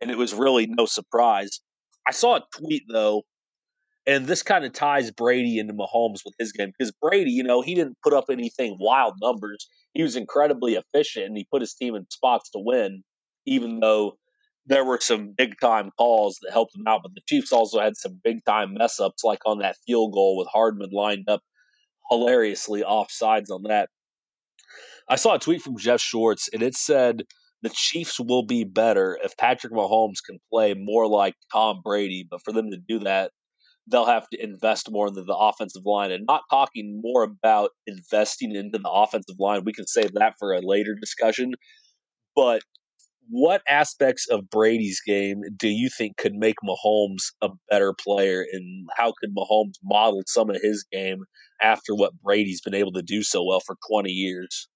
[0.01, 1.61] and it was really no surprise.
[2.07, 3.23] I saw a tweet though,
[4.05, 7.61] and this kind of ties Brady into Mahomes with his game because Brady, you know,
[7.61, 9.67] he didn't put up anything wild numbers.
[9.93, 13.03] He was incredibly efficient and he put his team in spots to win,
[13.45, 14.17] even though
[14.65, 17.01] there were some big time calls that helped them out.
[17.03, 20.37] But the Chiefs also had some big time mess ups, like on that field goal
[20.37, 21.41] with Hardman lined up
[22.09, 23.89] hilariously offsides on that.
[25.09, 27.23] I saw a tweet from Jeff Schwartz, and it said
[27.61, 32.27] the Chiefs will be better if Patrick Mahomes can play more like Tom Brady.
[32.29, 33.31] But for them to do that,
[33.89, 36.11] they'll have to invest more into the offensive line.
[36.11, 40.53] And not talking more about investing into the offensive line, we can save that for
[40.53, 41.53] a later discussion.
[42.35, 42.61] But
[43.29, 48.87] what aspects of Brady's game do you think could make Mahomes a better player, and
[48.95, 51.25] how could Mahomes model some of his game
[51.61, 54.67] after what Brady's been able to do so well for 20 years?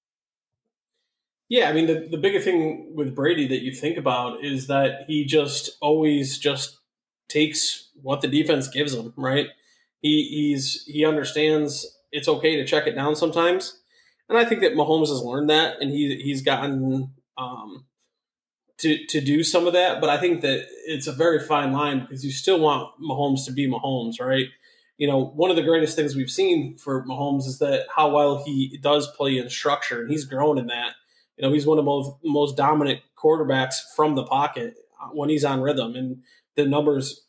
[1.49, 5.05] Yeah, I mean the, the bigger thing with Brady that you think about is that
[5.07, 6.79] he just always just
[7.27, 9.47] takes what the defense gives him, right?
[10.01, 13.79] He he's he understands it's okay to check it down sometimes.
[14.27, 17.85] And I think that Mahomes has learned that and he he's gotten um,
[18.79, 22.01] to to do some of that, but I think that it's a very fine line
[22.01, 24.47] because you still want Mahomes to be Mahomes, right?
[24.97, 28.43] You know, one of the greatest things we've seen for Mahomes is that how well
[28.43, 30.93] he does play in structure, and he's grown in that.
[31.37, 34.75] You know, he's one of the most, dominant quarterbacks from the pocket
[35.13, 36.23] when he's on rhythm, and
[36.55, 37.25] the numbers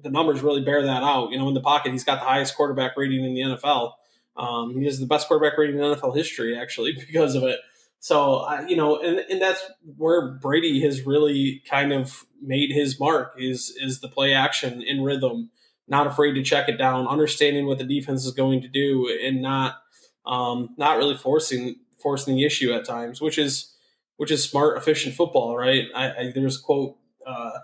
[0.00, 1.30] the numbers really bear that out.
[1.30, 3.92] You know, in the pocket, he's got the highest quarterback rating in the NFL.
[4.36, 7.58] Um, he has the best quarterback rating in NFL history, actually, because of it.
[8.00, 9.62] So, you know, and, and that's
[9.96, 15.02] where Brady has really kind of made his mark is is the play action in
[15.02, 15.50] rhythm,
[15.88, 19.42] not afraid to check it down, understanding what the defense is going to do, and
[19.42, 19.78] not
[20.26, 23.74] um, not really forcing forcing the issue at times, which is
[24.16, 25.86] which is smart, efficient football, right?
[25.94, 27.58] I, I there was a quote uh,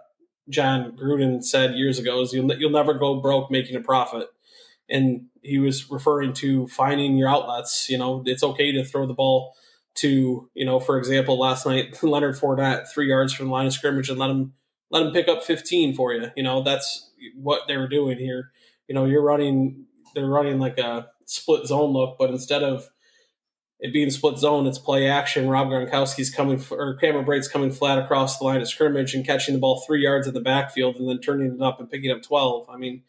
[0.48, 4.28] Jon Gruden said years ago is you'll you'll never go broke making a profit,
[4.88, 7.88] and he was referring to finding your outlets.
[7.88, 9.54] You know, it's okay to throw the ball
[9.96, 13.72] to you know, for example, last night Leonard Fournette three yards from the line of
[13.72, 14.54] scrimmage and let him
[14.90, 16.30] let him pick up 15 for you.
[16.36, 18.52] You know, that's what they were doing here.
[18.88, 22.88] You know, you're running they're running like a split zone look, but instead of
[23.80, 25.48] it being split zone, it's play action.
[25.48, 29.54] Rob Gronkowski's coming or Cameron Brate's coming flat across the line of scrimmage and catching
[29.54, 32.22] the ball three yards in the backfield and then turning it up and picking up
[32.22, 32.68] 12.
[32.70, 33.02] I mean,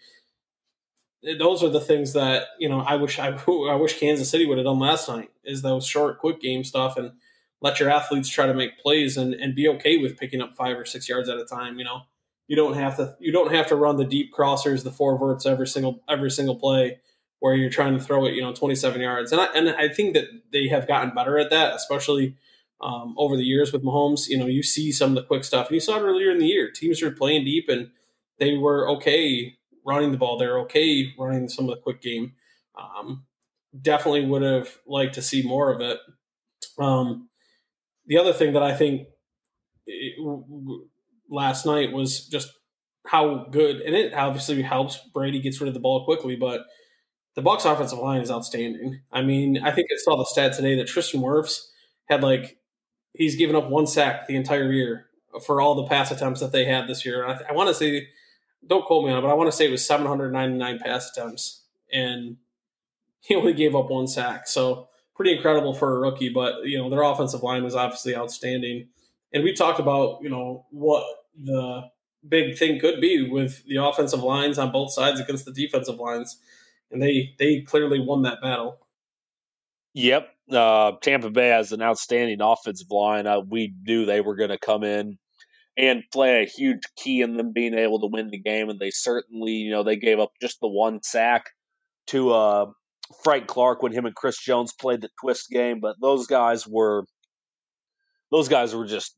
[1.39, 3.29] those are the things that you know I wish I,
[3.69, 6.97] I wish Kansas City would have done last night is those short quick game stuff
[6.97, 7.13] and
[7.61, 10.77] let your athletes try to make plays and, and be okay with picking up five
[10.77, 12.01] or six yards at a time you know?
[12.47, 15.45] You don't have to you don't have to run the deep crossers the four verts
[15.45, 16.99] every single every single play
[17.39, 19.31] where you're trying to throw it you know 27 yards.
[19.31, 22.35] And I, and I think that they have gotten better at that especially
[22.81, 24.27] um, over the years with Mahomes.
[24.27, 25.67] You know you see some of the quick stuff.
[25.67, 26.69] And you saw it earlier in the year.
[26.69, 27.89] Teams are playing deep and
[28.37, 30.37] they were okay running the ball.
[30.37, 32.33] They're okay running some of the quick game.
[32.77, 33.25] Um,
[33.81, 35.99] definitely would have liked to see more of it.
[36.77, 37.29] Um,
[38.05, 39.07] the other thing that I think
[39.85, 40.15] it,
[41.29, 42.51] last night was just
[43.05, 46.65] how good, and it obviously helps Brady gets rid of the ball quickly, but
[47.35, 49.01] the Bucks' offensive line is outstanding.
[49.11, 51.65] I mean, I think I saw the stat today that Tristan Wirfs
[52.09, 52.57] had like
[53.13, 55.07] he's given up one sack the entire year
[55.45, 57.25] for all the pass attempts that they had this year.
[57.27, 58.07] I, I want to say
[58.67, 61.63] don't quote me on it, but I want to say it was 799 pass attempts,
[61.91, 62.37] and
[63.19, 64.47] he only gave up one sack.
[64.47, 66.29] So pretty incredible for a rookie.
[66.29, 68.87] But you know their offensive line was obviously outstanding,
[69.33, 71.03] and we talked about you know what
[71.41, 71.89] the
[72.27, 76.37] big thing could be with the offensive lines on both sides against the defensive lines,
[76.91, 78.79] and they they clearly won that battle.
[79.93, 83.27] Yep, uh, Tampa Bay has an outstanding offensive line.
[83.27, 85.17] Uh, we knew they were going to come in
[85.77, 88.69] and play a huge key in them being able to win the game.
[88.69, 91.45] And they certainly, you know, they gave up just the one sack
[92.07, 92.65] to uh,
[93.23, 95.79] Frank Clark when him and Chris Jones played the twist game.
[95.81, 97.05] But those guys were
[98.31, 99.15] those guys were just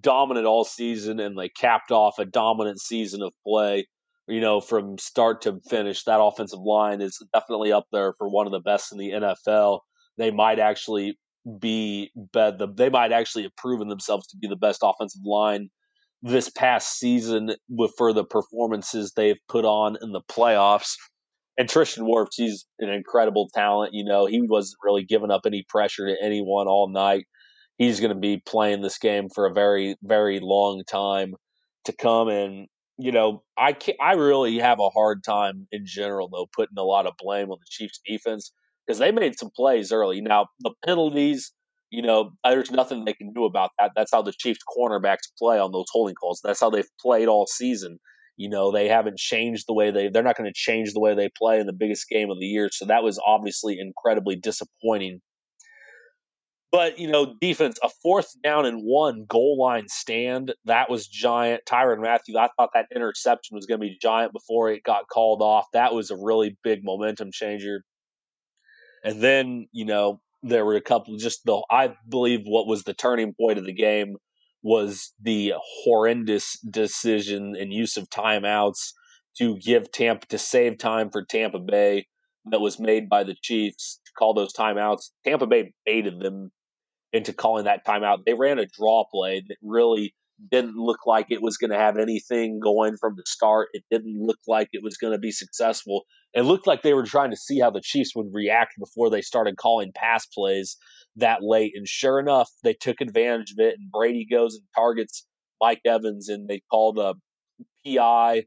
[0.00, 3.86] dominant all season, and they capped off a dominant season of play.
[4.26, 8.46] You know, from start to finish, that offensive line is definitely up there for one
[8.46, 9.80] of the best in the NFL.
[10.16, 11.18] They might actually
[11.58, 12.58] be, bed.
[12.74, 15.68] they might actually have proven themselves to be the best offensive line
[16.24, 20.94] this past season with for the performances they've put on in the playoffs.
[21.58, 23.92] And Tristan Wirfs, he's an incredible talent.
[23.92, 27.26] You know, he wasn't really giving up any pressure to anyone all night.
[27.76, 31.34] He's going to be playing this game for a very, very long time
[31.84, 32.28] to come.
[32.28, 36.78] And you know, I can I really have a hard time in general though putting
[36.78, 38.52] a lot of blame on the Chiefs defense
[38.86, 40.20] because they made some plays early.
[40.20, 41.52] Now the penalties
[41.94, 43.92] you know, there's nothing they can do about that.
[43.94, 46.40] That's how the Chiefs cornerbacks play on those holding calls.
[46.42, 47.98] That's how they've played all season.
[48.36, 51.14] You know, they haven't changed the way they they're not going to change the way
[51.14, 52.68] they play in the biggest game of the year.
[52.72, 55.20] So that was obviously incredibly disappointing.
[56.72, 61.62] But, you know, defense, a fourth down and one goal line stand, that was giant.
[61.70, 65.40] Tyrann Mathieu, I thought that interception was going to be giant before it got called
[65.40, 65.66] off.
[65.72, 67.84] That was a really big momentum changer.
[69.04, 72.94] And then, you know, there were a couple just the I believe what was the
[72.94, 74.16] turning point of the game
[74.62, 78.92] was the horrendous decision and use of timeouts
[79.38, 82.06] to give Tampa to save time for Tampa Bay
[82.50, 85.10] that was made by the Chiefs to call those timeouts.
[85.24, 86.50] Tampa Bay baited them
[87.12, 88.18] into calling that timeout.
[88.24, 90.14] They ran a draw play that really
[90.50, 93.68] didn't look like it was going to have anything going from the start.
[93.72, 96.02] It didn't look like it was going to be successful.
[96.32, 99.20] It looked like they were trying to see how the Chiefs would react before they
[99.20, 100.76] started calling pass plays
[101.16, 101.72] that late.
[101.74, 103.76] And sure enough, they took advantage of it.
[103.78, 105.26] And Brady goes and targets
[105.60, 107.14] Mike Evans, and they call the
[107.86, 108.44] PI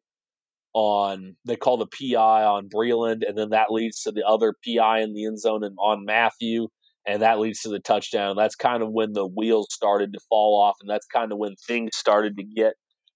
[0.73, 5.01] on they call the PI on Breeland, and then that leads to the other PI
[5.01, 6.67] in the end zone and on Mathieu,
[7.07, 8.35] and that leads to the touchdown.
[8.37, 11.55] That's kind of when the wheels started to fall off, and that's kind of when
[11.67, 12.73] things started to get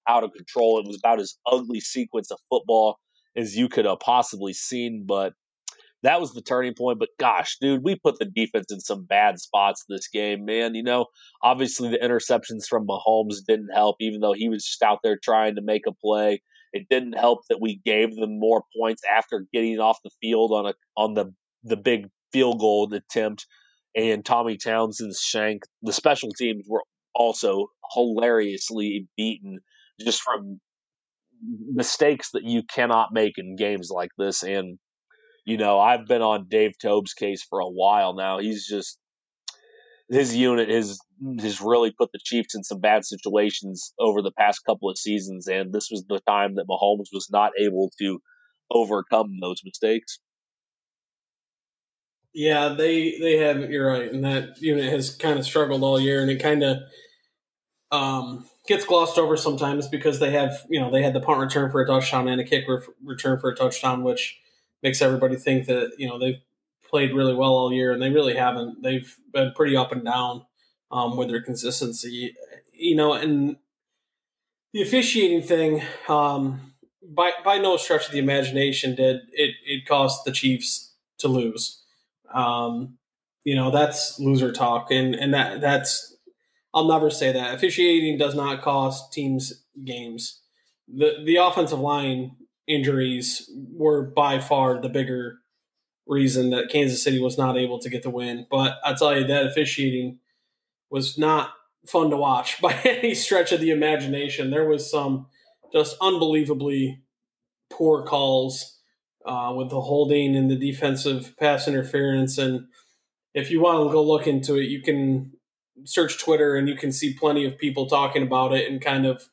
[0.08, 0.80] out of control.
[0.80, 2.98] It was about as ugly sequence of football
[3.36, 5.34] as you could have possibly seen, but
[6.04, 7.00] that was the turning point.
[7.00, 10.74] But gosh, dude, we put the defense in some bad spots this game, man.
[10.74, 11.06] You know,
[11.44, 15.56] obviously the interceptions from Mahomes didn't help, even though he was just out there trying
[15.56, 16.42] to make a play.
[16.74, 20.68] It didn't help that we gave them more points after getting off the field on
[20.68, 23.46] a on the the big field goal attempt
[23.96, 25.64] and Tommy Townsend's shank.
[25.82, 29.60] The special teams were also hilariously beaten
[30.00, 30.60] just from
[31.68, 34.44] mistakes that you cannot make in games like this.
[34.44, 34.78] And
[35.46, 38.40] you know, I've been on Dave Toub's case for a while now.
[38.40, 38.98] He's just
[40.10, 41.00] his unit has
[41.40, 45.48] has really put the Chiefs in some bad situations over the past couple of seasons,
[45.48, 48.20] and this was the time that Mahomes was not able to
[48.70, 50.20] overcome those mistakes.
[52.34, 53.70] Yeah, they they have.
[53.70, 56.78] You're right, and that unit has kind of struggled all year, and it kind of
[57.92, 61.72] um, gets glossed over sometimes because they have you know they had the punt return
[61.72, 64.40] for a touchdown and a kick re- return for a touchdown, which
[64.84, 66.42] makes everybody think that you know they've
[66.90, 68.82] played really well all year, and they really haven't.
[68.82, 70.46] They've been pretty up and down
[70.92, 72.36] um, with their consistency.
[72.74, 73.58] You know, and
[74.74, 80.26] the officiating thing, um, by by no stretch of the imagination, did it it cost
[80.26, 81.81] the Chiefs to lose.
[82.34, 82.98] Um,
[83.44, 86.16] you know, that's loser talk, and and that that's
[86.74, 90.42] I'll never say that officiating does not cost teams games.
[90.88, 92.36] The the offensive line
[92.68, 95.40] injuries were by far the bigger
[96.08, 98.46] reason that Kansas City was not able to get the win.
[98.50, 100.20] But I tell you that officiating
[100.90, 101.52] was not
[101.88, 104.52] fun to watch by any stretch of the imagination.
[104.52, 105.28] There was some
[105.74, 107.02] just unbelievably
[107.72, 108.81] poor calls
[109.26, 112.38] uh, with the holding and the defensive pass interference.
[112.38, 112.68] And
[113.34, 115.32] if you want to go look into it, you can
[115.84, 119.24] search Twitter and you can see plenty of people talking about it and kind of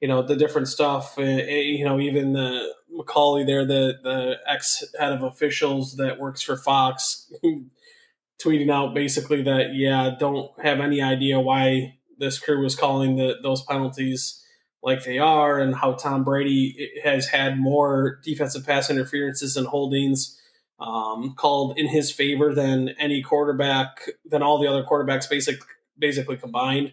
[0.00, 1.18] you know the different stuff.
[1.18, 6.42] Uh, you know, even the McAulay there, the the ex head of officials that works
[6.42, 7.32] for Fox,
[8.42, 13.36] tweeting out basically that yeah, don't have any idea why this crew was calling the,
[13.42, 14.44] those penalties
[14.82, 20.38] like they are, and how Tom Brady has had more defensive pass interferences and holdings
[20.80, 25.58] um, called in his favor than any quarterback than all the other quarterbacks basic
[25.98, 26.92] basically combined.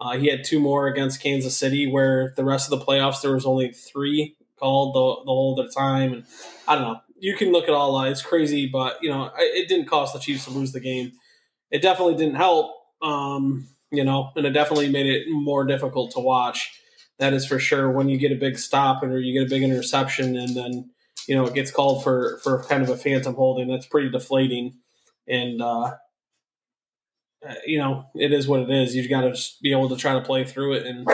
[0.00, 3.32] Uh, he had two more against Kansas City, where the rest of the playoffs there
[3.32, 6.12] was only three called the, the whole the time.
[6.12, 6.24] And
[6.68, 7.00] I don't know.
[7.18, 7.96] You can look at all.
[7.96, 11.12] Uh, it's crazy, but you know it didn't cost the Chiefs to lose the game.
[11.70, 12.74] It definitely didn't help.
[13.02, 16.80] Um, you know, and it definitely made it more difficult to watch.
[17.18, 17.90] That is for sure.
[17.90, 20.90] When you get a big stop or you get a big interception, and then
[21.26, 24.74] you know it gets called for for kind of a phantom holding, that's pretty deflating.
[25.26, 25.94] And uh,
[27.46, 28.94] uh, you know, it is what it is.
[28.94, 31.08] You've got to be able to try to play through it and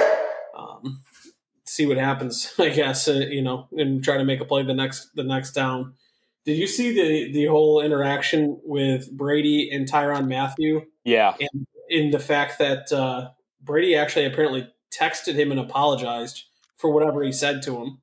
[0.57, 1.03] um,
[1.65, 2.53] see what happens.
[2.59, 5.53] I guess uh, you know, and try to make a play the next the next
[5.53, 5.95] down.
[6.45, 10.83] Did you see the the whole interaction with Brady and Tyrann Mathieu?
[11.05, 13.31] Yeah, and in the fact that uh,
[13.61, 14.69] Brady actually apparently
[14.99, 16.45] texted him and apologized
[16.77, 18.03] for whatever he said to him.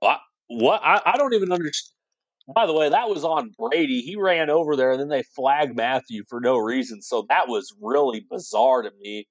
[0.00, 0.20] What?
[0.48, 0.80] What?
[0.84, 1.94] I, I don't even understand.
[2.54, 4.00] By the way, that was on Brady.
[4.00, 7.02] He ran over there and then they flagged Mathieu for no reason.
[7.02, 9.26] So that was really bizarre to me.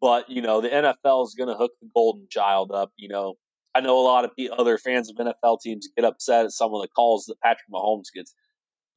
[0.00, 2.90] But, you know, the NFL is going to hook the golden child up.
[2.96, 3.34] You know,
[3.74, 6.74] I know a lot of the other fans of NFL teams get upset at some
[6.74, 8.34] of the calls that Patrick Mahomes gets.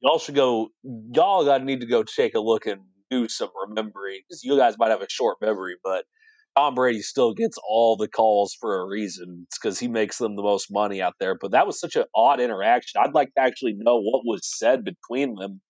[0.00, 2.80] Y'all should go, y'all got to need to go take a look and
[3.10, 6.04] do some remembering because you guys might have a short memory, but
[6.56, 9.46] Tom Brady still gets all the calls for a reason.
[9.46, 11.36] It's because he makes them the most money out there.
[11.40, 13.00] But that was such an odd interaction.
[13.02, 15.60] I'd like to actually know what was said between them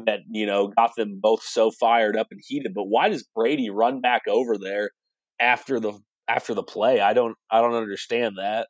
[0.00, 2.74] that, you know, got them both so fired up and heated.
[2.74, 4.90] But why does Brady run back over there
[5.40, 7.00] after the after the play?
[7.00, 8.68] I don't I don't understand that.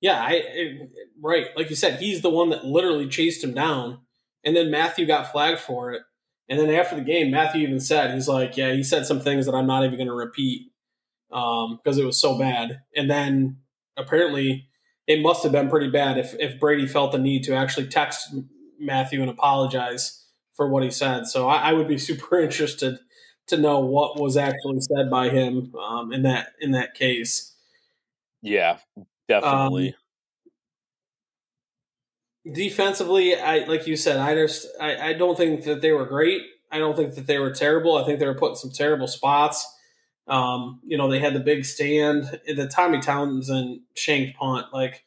[0.00, 1.46] Yeah, I it, right.
[1.56, 4.00] Like you said, he's the one that literally chased him down,
[4.44, 6.02] and then Mathieu got flagged for it.
[6.48, 9.46] And then after the game, Mathieu even said, he's like, yeah, he said some things
[9.46, 10.72] that I'm not even going to repeat
[11.28, 12.80] because um, it was so bad.
[12.96, 13.58] And then
[13.96, 14.68] apparently
[15.06, 18.34] it must have been pretty bad if, if Brady felt the need to actually text
[18.78, 20.24] Mathieu and apologize
[20.54, 21.26] for what he said.
[21.26, 22.98] So I, I would be super interested
[23.48, 27.54] to know what was actually said by him um, in that in that case.
[28.42, 28.78] Yeah,
[29.26, 29.88] definitely.
[29.88, 29.94] Um,
[32.52, 36.42] defensively, I like you said, I just I, I don't think that they were great.
[36.70, 37.96] I don't think that they were terrible.
[37.96, 39.66] I think they were put in some terrible spots.
[40.26, 45.04] Um, you know, they had the big stand, the Tommy Townsend shanked punt, like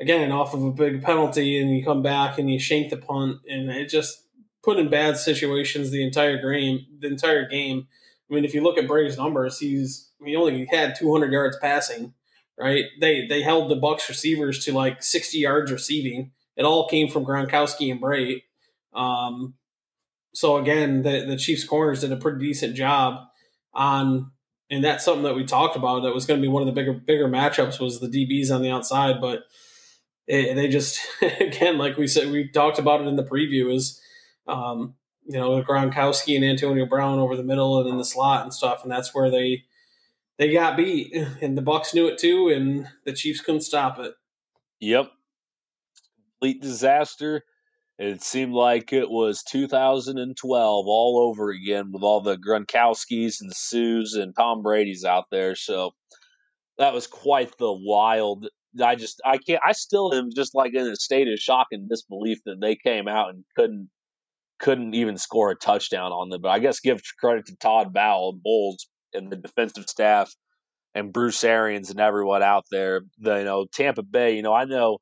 [0.00, 3.40] again, off of a big penalty, and you come back and you shank the punt,
[3.48, 4.24] and it just
[4.62, 6.86] put in bad situations the entire game.
[6.98, 7.86] The entire game.
[8.30, 12.14] I mean, if you look at Brady's numbers, he's he only had 200 yards passing.
[12.58, 12.84] Right?
[13.00, 16.30] They they held the Bucks receivers to like 60 yards receiving.
[16.56, 18.42] It all came from Gronkowski and Brate.
[18.92, 19.54] Um,
[20.34, 23.26] so again, the the Chiefs corners did a pretty decent job
[23.72, 24.30] on,
[24.70, 26.02] and that's something that we talked about.
[26.02, 28.62] That was going to be one of the bigger bigger matchups was the DBs on
[28.62, 29.44] the outside, but
[30.26, 31.00] it, they just
[31.40, 34.00] again, like we said, we talked about it in the preview is
[34.46, 34.94] um,
[35.26, 38.82] you know, Gronkowski and Antonio Brown over the middle and in the slot and stuff,
[38.82, 39.64] and that's where they
[40.38, 44.14] they got beat, and the Bucks knew it too, and the Chiefs couldn't stop it.
[44.80, 45.12] Yep,
[46.40, 47.42] complete disaster.
[47.98, 53.54] It seemed like it was 2012 all over again with all the Gronkowskis and the
[53.54, 55.54] Sues and Tom Brady's out there.
[55.54, 55.92] So
[56.78, 58.48] that was quite the wild.
[58.82, 59.62] I just I can't.
[59.64, 63.06] I still am just like in a state of shock and disbelief that they came
[63.06, 63.90] out and couldn't
[64.58, 66.40] couldn't even score a touchdown on them.
[66.40, 70.34] But I guess give credit to Todd Bowles, Bulls, and the defensive staff,
[70.96, 73.02] and Bruce Arians and everyone out there.
[73.18, 74.34] The, you know, Tampa Bay.
[74.34, 74.98] You know, I know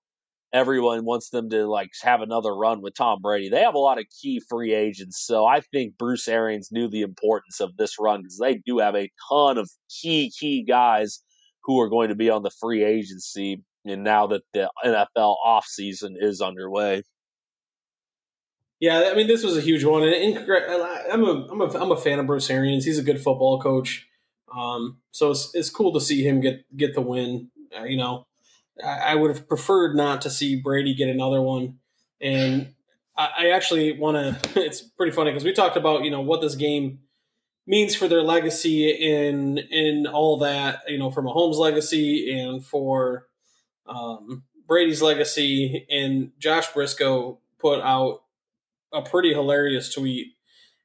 [0.52, 3.48] everyone wants them to like have another run with Tom Brady.
[3.48, 7.02] They have a lot of key free agents, so I think Bruce Arians knew the
[7.02, 11.22] importance of this run because they do have a ton of key key guys
[11.64, 13.62] who are going to be on the free agency.
[13.84, 17.02] And now that the NFL offseason is underway.
[18.78, 20.38] Yeah, I mean, this was a huge one, and,
[21.12, 22.84] I'm a I'm a I'm a fan of Bruce Arians.
[22.84, 24.08] He's a good football coach,
[24.52, 27.48] um, so it's it's cool to see him get get the win.
[27.78, 28.26] Uh, you know,
[28.84, 31.78] I, I, would have preferred not to see Brady get another one,
[32.20, 32.74] and
[33.16, 34.60] I, I actually want to.
[34.60, 37.00] It's pretty funny because we talked about you know what this game
[37.66, 43.26] means for their legacy in in all that you know for Mahomes' legacy and for
[43.86, 48.22] um, Brady's legacy, and Josh Briscoe put out
[48.92, 50.28] a pretty hilarious tweet,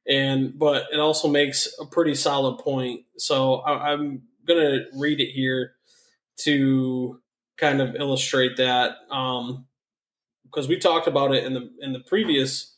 [0.06, 3.02] and but it also makes a pretty solid point.
[3.16, 5.72] So I, I'm gonna read it here
[6.40, 7.20] to
[7.58, 9.66] kind of illustrate that um,
[10.44, 12.76] because we talked about it in the in the previous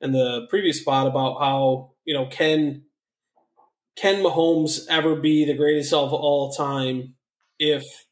[0.00, 2.82] in the previous spot about how you know can
[3.96, 7.14] can Mahomes ever be the greatest of all time
[7.58, 8.06] if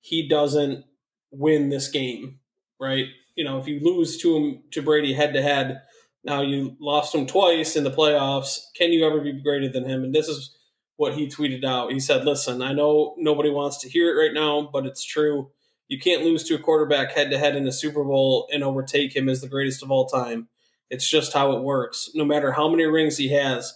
[0.00, 0.84] he doesn't
[1.32, 2.38] win this game,
[2.80, 3.06] right?
[3.34, 5.82] You know, if you lose to him to Brady head to head,
[6.22, 8.58] now you lost him twice in the playoffs.
[8.76, 10.04] Can you ever be greater than him?
[10.04, 10.55] And this is
[10.96, 11.92] what he tweeted out.
[11.92, 15.50] He said, "Listen, I know nobody wants to hear it right now, but it's true.
[15.88, 19.14] You can't lose to a quarterback head to head in a Super Bowl and overtake
[19.14, 20.48] him as the greatest of all time.
[20.90, 22.10] It's just how it works.
[22.14, 23.74] No matter how many rings he has,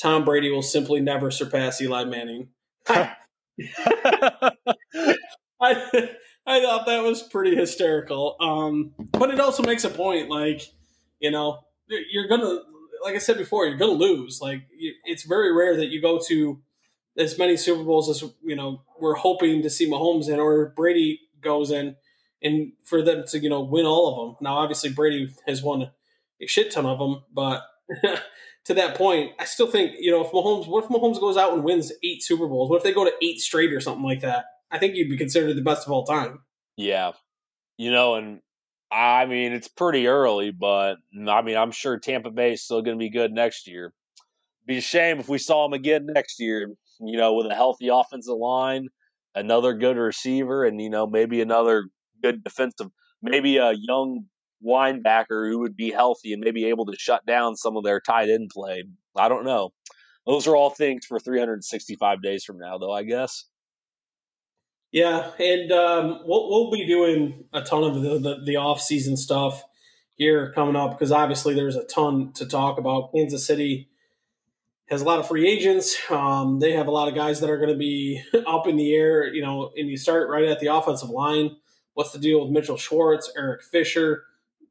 [0.00, 2.48] Tom Brady will simply never surpass Eli Manning."
[5.62, 6.10] I,
[6.46, 8.36] I thought that was pretty hysterical.
[8.40, 10.62] Um, but it also makes a point, like
[11.20, 12.60] you know, you're gonna
[13.02, 14.40] like I said before, you're gonna lose.
[14.40, 14.62] Like
[15.04, 16.60] it's very rare that you go to
[17.18, 21.20] as many Super Bowls as you know we're hoping to see Mahomes in or Brady
[21.40, 21.96] goes in,
[22.42, 24.36] and for them to you know win all of them.
[24.40, 25.90] Now, obviously, Brady has won
[26.40, 27.62] a shit ton of them, but
[28.64, 31.54] to that point, I still think you know if Mahomes, what if Mahomes goes out
[31.54, 32.70] and wins eight Super Bowls?
[32.70, 34.44] What if they go to eight straight or something like that?
[34.70, 36.40] I think you'd be considered the best of all time.
[36.76, 37.12] Yeah,
[37.76, 38.40] you know, and
[38.92, 42.82] I mean, it's pretty early, but mm, I mean, I'm sure Tampa Bay is still
[42.82, 43.94] going to be good next year.
[44.66, 46.68] Be a shame if we saw them again next year.
[47.00, 48.88] You know, with a healthy offensive line,
[49.34, 51.86] another good receiver, and you know maybe another
[52.22, 52.88] good defensive,
[53.22, 54.26] maybe a young
[54.64, 58.28] linebacker who would be healthy and maybe able to shut down some of their tight
[58.28, 58.84] end play.
[59.16, 59.72] I don't know.
[60.26, 62.92] Those are all things for 365 days from now, though.
[62.92, 63.46] I guess.
[64.92, 69.16] Yeah, and um, we'll we'll be doing a ton of the, the, the off season
[69.16, 69.64] stuff
[70.16, 73.10] here coming up because obviously there's a ton to talk about.
[73.12, 73.88] Kansas City
[74.90, 75.98] has a lot of free agents.
[76.10, 78.94] Um, they have a lot of guys that are going to be up in the
[78.94, 79.32] air.
[79.32, 81.56] You know, and you start right at the offensive line.
[81.94, 84.24] What's the deal with Mitchell Schwartz, Eric Fisher?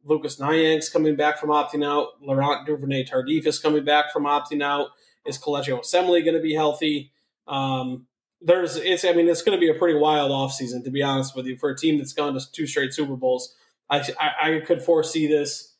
[0.03, 2.09] Lucas Niang's coming back from opting out.
[2.21, 4.89] Laurent Duvernay Tardif is coming back from opting out.
[5.25, 7.11] Is Kelechi Osemele going to be healthy?
[7.47, 8.07] Um,
[8.41, 11.35] there's it's I mean it's going to be a pretty wild offseason to be honest
[11.35, 13.55] with you for a team that's gone to two straight Super Bowls.
[13.89, 15.75] I, I, I could foresee this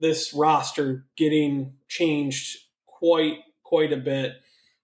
[0.00, 4.34] this roster getting changed quite quite a bit.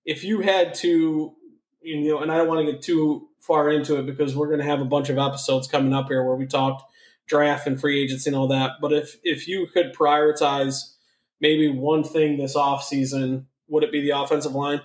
[0.04, 1.34] If you had to,
[1.82, 4.60] you know, and I don't want to get too far into it because we're going
[4.60, 6.82] to have a bunch of episodes coming up here where we talked
[7.26, 8.72] draft and free agency and all that.
[8.80, 10.94] But if if you could prioritize
[11.40, 14.80] maybe one thing this offseason, would it be the offensive line?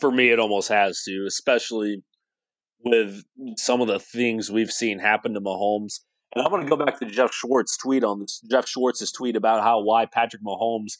[0.00, 2.02] For me, it almost has to, especially
[2.80, 3.22] with
[3.56, 6.00] some of the things we've seen happen to Mahomes.
[6.34, 8.40] And I'm going to go back to Geoff Schwartz tweet on this.
[8.50, 10.92] Geoff Schwartz's tweet about how why Patrick Mahomes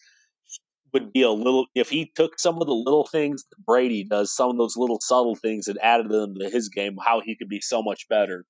[0.92, 4.34] would be a little if he took some of the little things that Brady does,
[4.34, 7.48] some of those little subtle things and added them to his game, how he could
[7.48, 8.46] be so much better.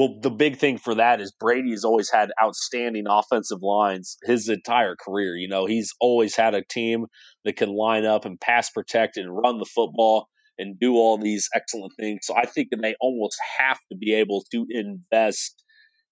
[0.00, 4.48] Well, the big thing for that is Brady has always had outstanding offensive lines his
[4.48, 5.36] entire career.
[5.36, 7.04] You know, he's always had a team
[7.44, 10.28] that can line up and pass protect and run the football
[10.58, 12.20] and do all these excellent things.
[12.22, 15.62] So I think that they almost have to be able to invest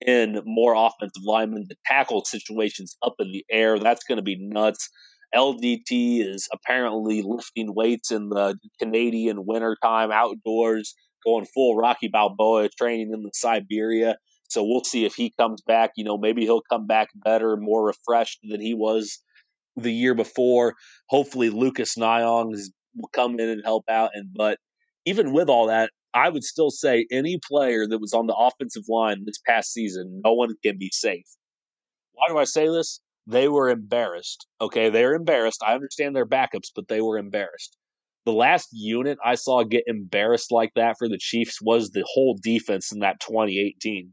[0.03, 1.65] in more offensive linemen.
[1.67, 4.87] The tackle situations up in the air, that's going to be nuts.
[5.35, 10.95] LDT is apparently lifting weights in the Canadian wintertime outdoors,
[11.25, 14.17] going full Rocky Balboa training in the Siberia.
[14.49, 15.91] So we'll see if he comes back.
[15.97, 19.19] You know, maybe he'll come back better, more refreshed than he was
[19.77, 20.75] the year before.
[21.09, 22.55] Hopefully, Lucas Niang
[22.97, 24.11] will come in and help out.
[24.15, 24.59] And but
[25.05, 28.85] even with all that, I would still say any player that was on the offensive
[28.89, 31.27] line this past season, no one can be safe.
[32.13, 33.01] Why do I say this?
[33.27, 34.47] They were embarrassed.
[34.61, 35.63] Okay, they're embarrassed.
[35.65, 37.77] I understand their backups, but they were embarrassed.
[38.29, 42.37] The last unit I saw get embarrassed like that for the Chiefs was the whole
[42.43, 44.13] defense in that 2018.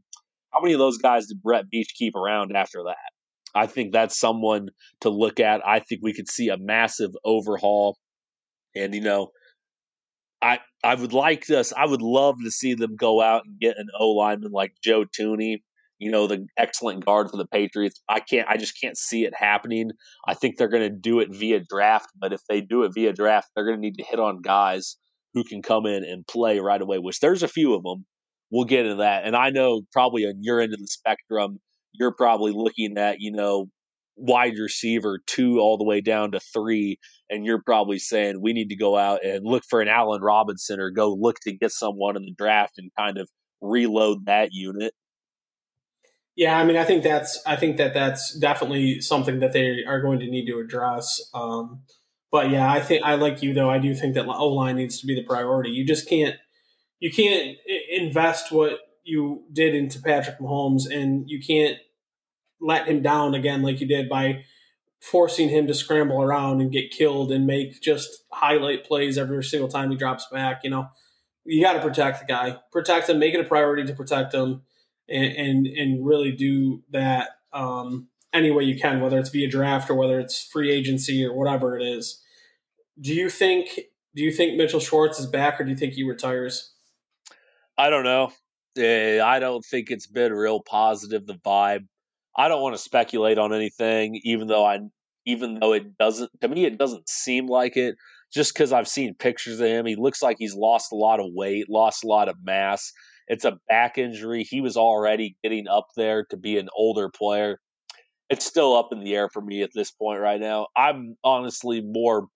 [0.54, 2.96] How many of those guys did Brett Veach keep around after that?
[3.54, 4.70] I think that's someone
[5.02, 5.60] to look at.
[5.68, 7.98] I think we could see a massive overhaul.
[8.74, 9.32] And, you know,
[10.40, 11.74] I I would like this.
[11.76, 15.04] I would love to see them go out and get an O lineman like Joe
[15.04, 15.58] Thuney.
[15.98, 18.02] You know, the excellent guard for the Patriots.
[18.08, 18.46] I can't.
[18.48, 19.90] I just can't see it happening.
[20.26, 22.08] I think they're going to do it via draft.
[22.18, 24.96] But if they do it via draft, they're going to need to hit on guys
[25.34, 26.98] who can come in and play right away.
[26.98, 28.04] Which there's a few of them.
[28.50, 29.24] We'll get into that.
[29.24, 31.58] And I know probably on your end of the spectrum,
[31.92, 33.66] you're probably looking at you know
[34.16, 36.98] wide receiver two all the way down to three,
[37.30, 40.80] and you're probably saying we need to go out and look for an Allen Robinson
[40.80, 43.28] or go look to get someone in the draft and kind of
[43.60, 44.92] reload that unit.
[46.36, 50.02] Yeah, I mean, I think that's I think that that's definitely something that they are
[50.02, 51.20] going to need to address.
[51.32, 51.82] Um,
[52.30, 53.70] but yeah, I think I like you though.
[53.70, 55.70] I do think that O line needs to be the priority.
[55.70, 56.36] You just can't
[57.00, 57.56] you can't
[57.90, 61.78] invest what you did into Patrick Mahomes, and you can't
[62.60, 64.44] let him down again like you did by
[65.00, 69.68] forcing him to scramble around and get killed and make just highlight plays every single
[69.68, 70.60] time he drops back.
[70.64, 70.88] You know,
[71.44, 74.62] you got to protect the guy, protect him, make it a priority to protect him,
[75.08, 79.90] and and, and really do that um, any way you can, whether it's via draft
[79.90, 82.22] or whether it's free agency or whatever it is.
[83.00, 83.80] Do you think?
[84.14, 86.72] Do you think Mitchell Schwartz is back, or do you think he retires?
[87.76, 88.32] I don't know.
[88.78, 91.86] I don't think it's been real positive the vibe
[92.36, 94.80] I don't want to speculate on anything, even though I,
[95.24, 97.96] even though it doesn't to me, it doesn't seem like it.
[98.32, 101.26] Just because I've seen pictures of him, he looks like he's lost a lot of
[101.30, 102.92] weight, lost a lot of mass.
[103.28, 104.44] It's a back injury.
[104.44, 107.58] He was already getting up there to be an older player.
[108.28, 110.66] It's still up in the air for me at this point right now.
[110.76, 112.28] I'm honestly more,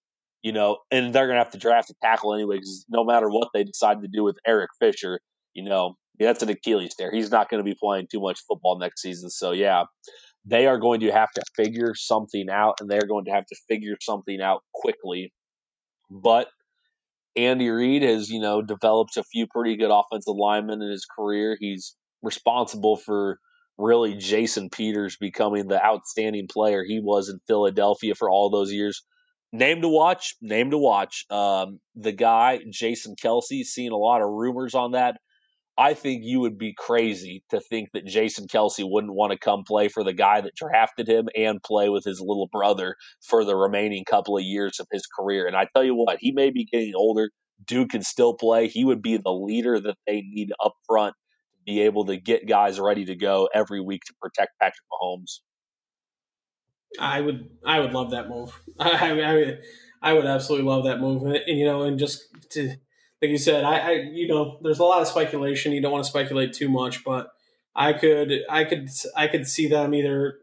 [0.42, 3.48] you know, and they're gonna have to draft a tackle anyway because no matter what
[3.54, 5.20] they decide to do with Eric Fisher,
[5.54, 7.10] you know, that's an Achilles tear.
[7.12, 9.30] He's not going to be playing too much football next season.
[9.30, 9.84] So yeah,
[10.44, 13.56] they are going to have to figure something out, and they're going to have to
[13.68, 15.32] figure something out quickly.
[16.10, 16.48] But
[17.36, 21.56] Andy Reid has, you know, developed a few pretty good offensive linemen in his career.
[21.58, 23.38] He's responsible for
[23.78, 29.02] really Jason Peters becoming the outstanding player he was in Philadelphia for all those years.
[29.52, 31.24] Name to watch, name to watch.
[31.30, 35.16] Um, the guy, Jason Kelce, seen a lot of rumors on that
[35.80, 39.64] I think you would be crazy to think that Jason Kelce wouldn't want to come
[39.66, 43.56] play for the guy that drafted him and play with his little brother for the
[43.56, 45.46] remaining couple of years of his career.
[45.46, 47.30] And I tell you what, he may be getting older.
[47.64, 48.68] Dude can still play.
[48.68, 51.14] He would be the leader that they need up front
[51.54, 55.40] to be able to get guys ready to go every week to protect Patrick Mahomes.
[56.98, 58.60] I would, I would love that move.
[58.78, 59.54] I, I,
[60.02, 62.76] I would absolutely love that move, and, and you know, and just to
[63.22, 65.72] like you said, I, I, you know, there's a lot of speculation.
[65.72, 67.30] You don't want to speculate too much, but
[67.74, 70.38] I could I could I could see them either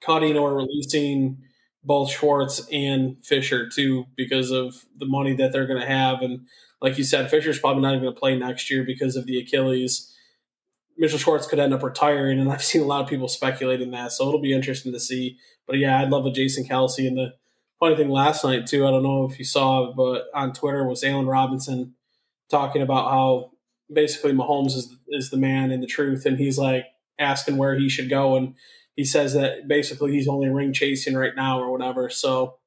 [0.00, 1.38] cutting or releasing
[1.82, 6.46] both Schwartz and Fisher too because of the money that they're going to have and
[6.80, 9.38] like you said Fisher's probably not even going to play next year because of the
[9.38, 10.10] Achilles.
[10.96, 14.12] Mitchell Schwartz could end up retiring and I've seen a lot of people speculating that
[14.12, 15.36] so it'll be interesting to see.
[15.66, 17.34] But yeah, I'd love a Jason Kelce and the
[17.78, 21.04] funny thing last night too, I don't know if you saw but on Twitter was
[21.04, 21.94] Allen Robinson
[22.54, 23.50] talking about how
[23.92, 26.86] basically Mahomes is is the man and the truth, and he's like
[27.18, 28.54] asking where he should go, and
[28.94, 32.08] he says that basically he's only ring chasing right now or whatever.
[32.08, 32.58] So,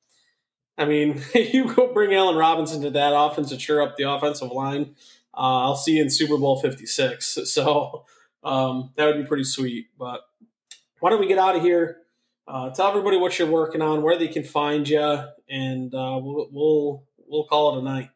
[0.78, 4.52] I mean, you go bring Allen Robinson to that offense to cheer up the offensive
[4.52, 4.96] line.
[5.34, 7.38] Uh, I'll see you in Super Bowl Fifty Six.
[7.46, 8.06] So
[8.44, 9.88] um, that would be pretty sweet.
[9.98, 10.22] But
[11.00, 12.02] why don't we get out of here?
[12.46, 16.48] Uh, tell everybody what you're working on, where they can find you, and uh, we'll,
[16.52, 18.10] we'll we'll call it a night.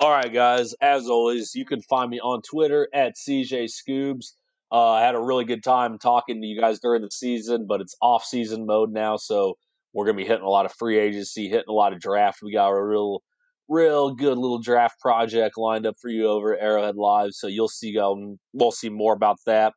[0.00, 0.74] All right, guys.
[0.80, 4.34] As always, you can find me on Twitter at CJ Scoobs.
[4.70, 7.80] Uh, I had a really good time talking to you guys during the season, but
[7.80, 9.58] it's off season mode now, so
[9.92, 12.38] we're gonna be hitting a lot of free agency, hitting a lot of draft.
[12.44, 13.22] We got a real,
[13.68, 17.98] real good little draft project lined up for you over Arrowhead Live, so you'll see.
[17.98, 19.72] Um, we'll see more about that.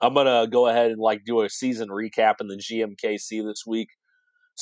[0.00, 3.88] I'm gonna go ahead and like do a season recap in the GMKC this week.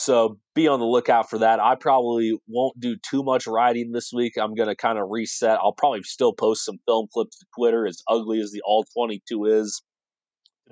[0.00, 1.58] So be on the lookout for that.
[1.58, 4.34] I probably won't do too much writing this week.
[4.40, 5.58] I'm going to kind of reset.
[5.60, 9.46] I'll probably still post some film clips to Twitter, as ugly as the All 22
[9.46, 9.82] is.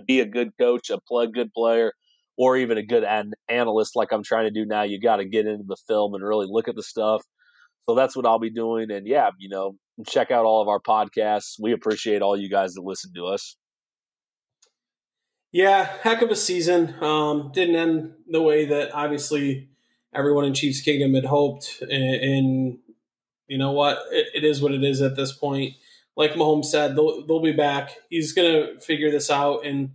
[0.06, 1.92] Be a good coach, a play, good player,
[2.38, 4.82] or even a good an- analyst like I'm trying to do now.
[4.84, 7.24] You got to get into the film and really look at the stuff.
[7.82, 8.92] So that's what I'll be doing.
[8.92, 9.72] And yeah, you know,
[10.06, 11.54] check out all of our podcasts.
[11.60, 13.56] We appreciate all you guys that listen to us.
[15.56, 17.02] Yeah, heck of a season.
[17.02, 19.70] Um, didn't end the way that obviously
[20.14, 21.80] everyone in Chiefs Kingdom had hoped.
[21.80, 22.78] And, and
[23.48, 24.00] you know what?
[24.10, 25.72] It, it is what it is at this point.
[26.14, 27.92] Like Mahomes said, they'll, they'll be back.
[28.10, 29.64] He's going to figure this out.
[29.64, 29.92] And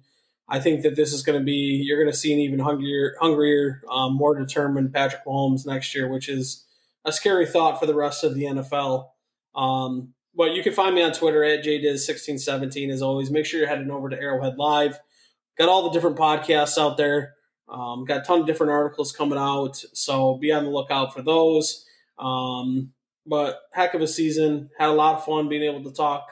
[0.49, 3.14] I think that this is going to be, you're going to see an even hungrier,
[3.22, 6.66] hungrier um, more determined Patrick Mahomes next year, which is
[7.05, 9.09] a scary thought for the rest of the NFL.
[9.53, 13.30] Um, but you can find me on Twitter at jdiz1617 as always.
[13.30, 14.99] Make sure you're heading over to Arrowhead Live
[15.58, 17.36] got all the different podcasts out there.
[17.70, 21.22] Um, got a ton of different articles coming out, so be on the lookout for
[21.22, 21.86] those.
[22.20, 22.91] Um,
[23.26, 24.70] but heck of a season.
[24.78, 26.28] Had a lot of fun being able to talk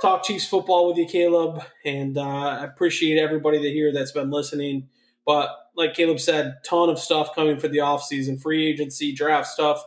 [0.00, 4.30] talk Chiefs football with you, Caleb, and uh, I appreciate everybody that here that's been
[4.30, 4.88] listening.
[5.24, 9.84] But like Caleb said, ton of stuff coming for the offseason, free agency, draft stuff.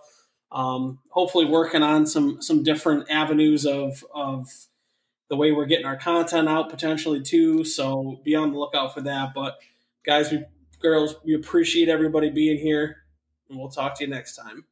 [0.52, 4.48] Um, hopefully, working on some some different avenues of of
[5.30, 7.64] the way we're getting our content out potentially too.
[7.64, 9.34] So be on the lookout for that.
[9.34, 9.60] But
[10.06, 10.44] guys, we
[10.80, 12.98] girls, we appreciate everybody being here,
[13.50, 14.66] and we'll talk to you next time.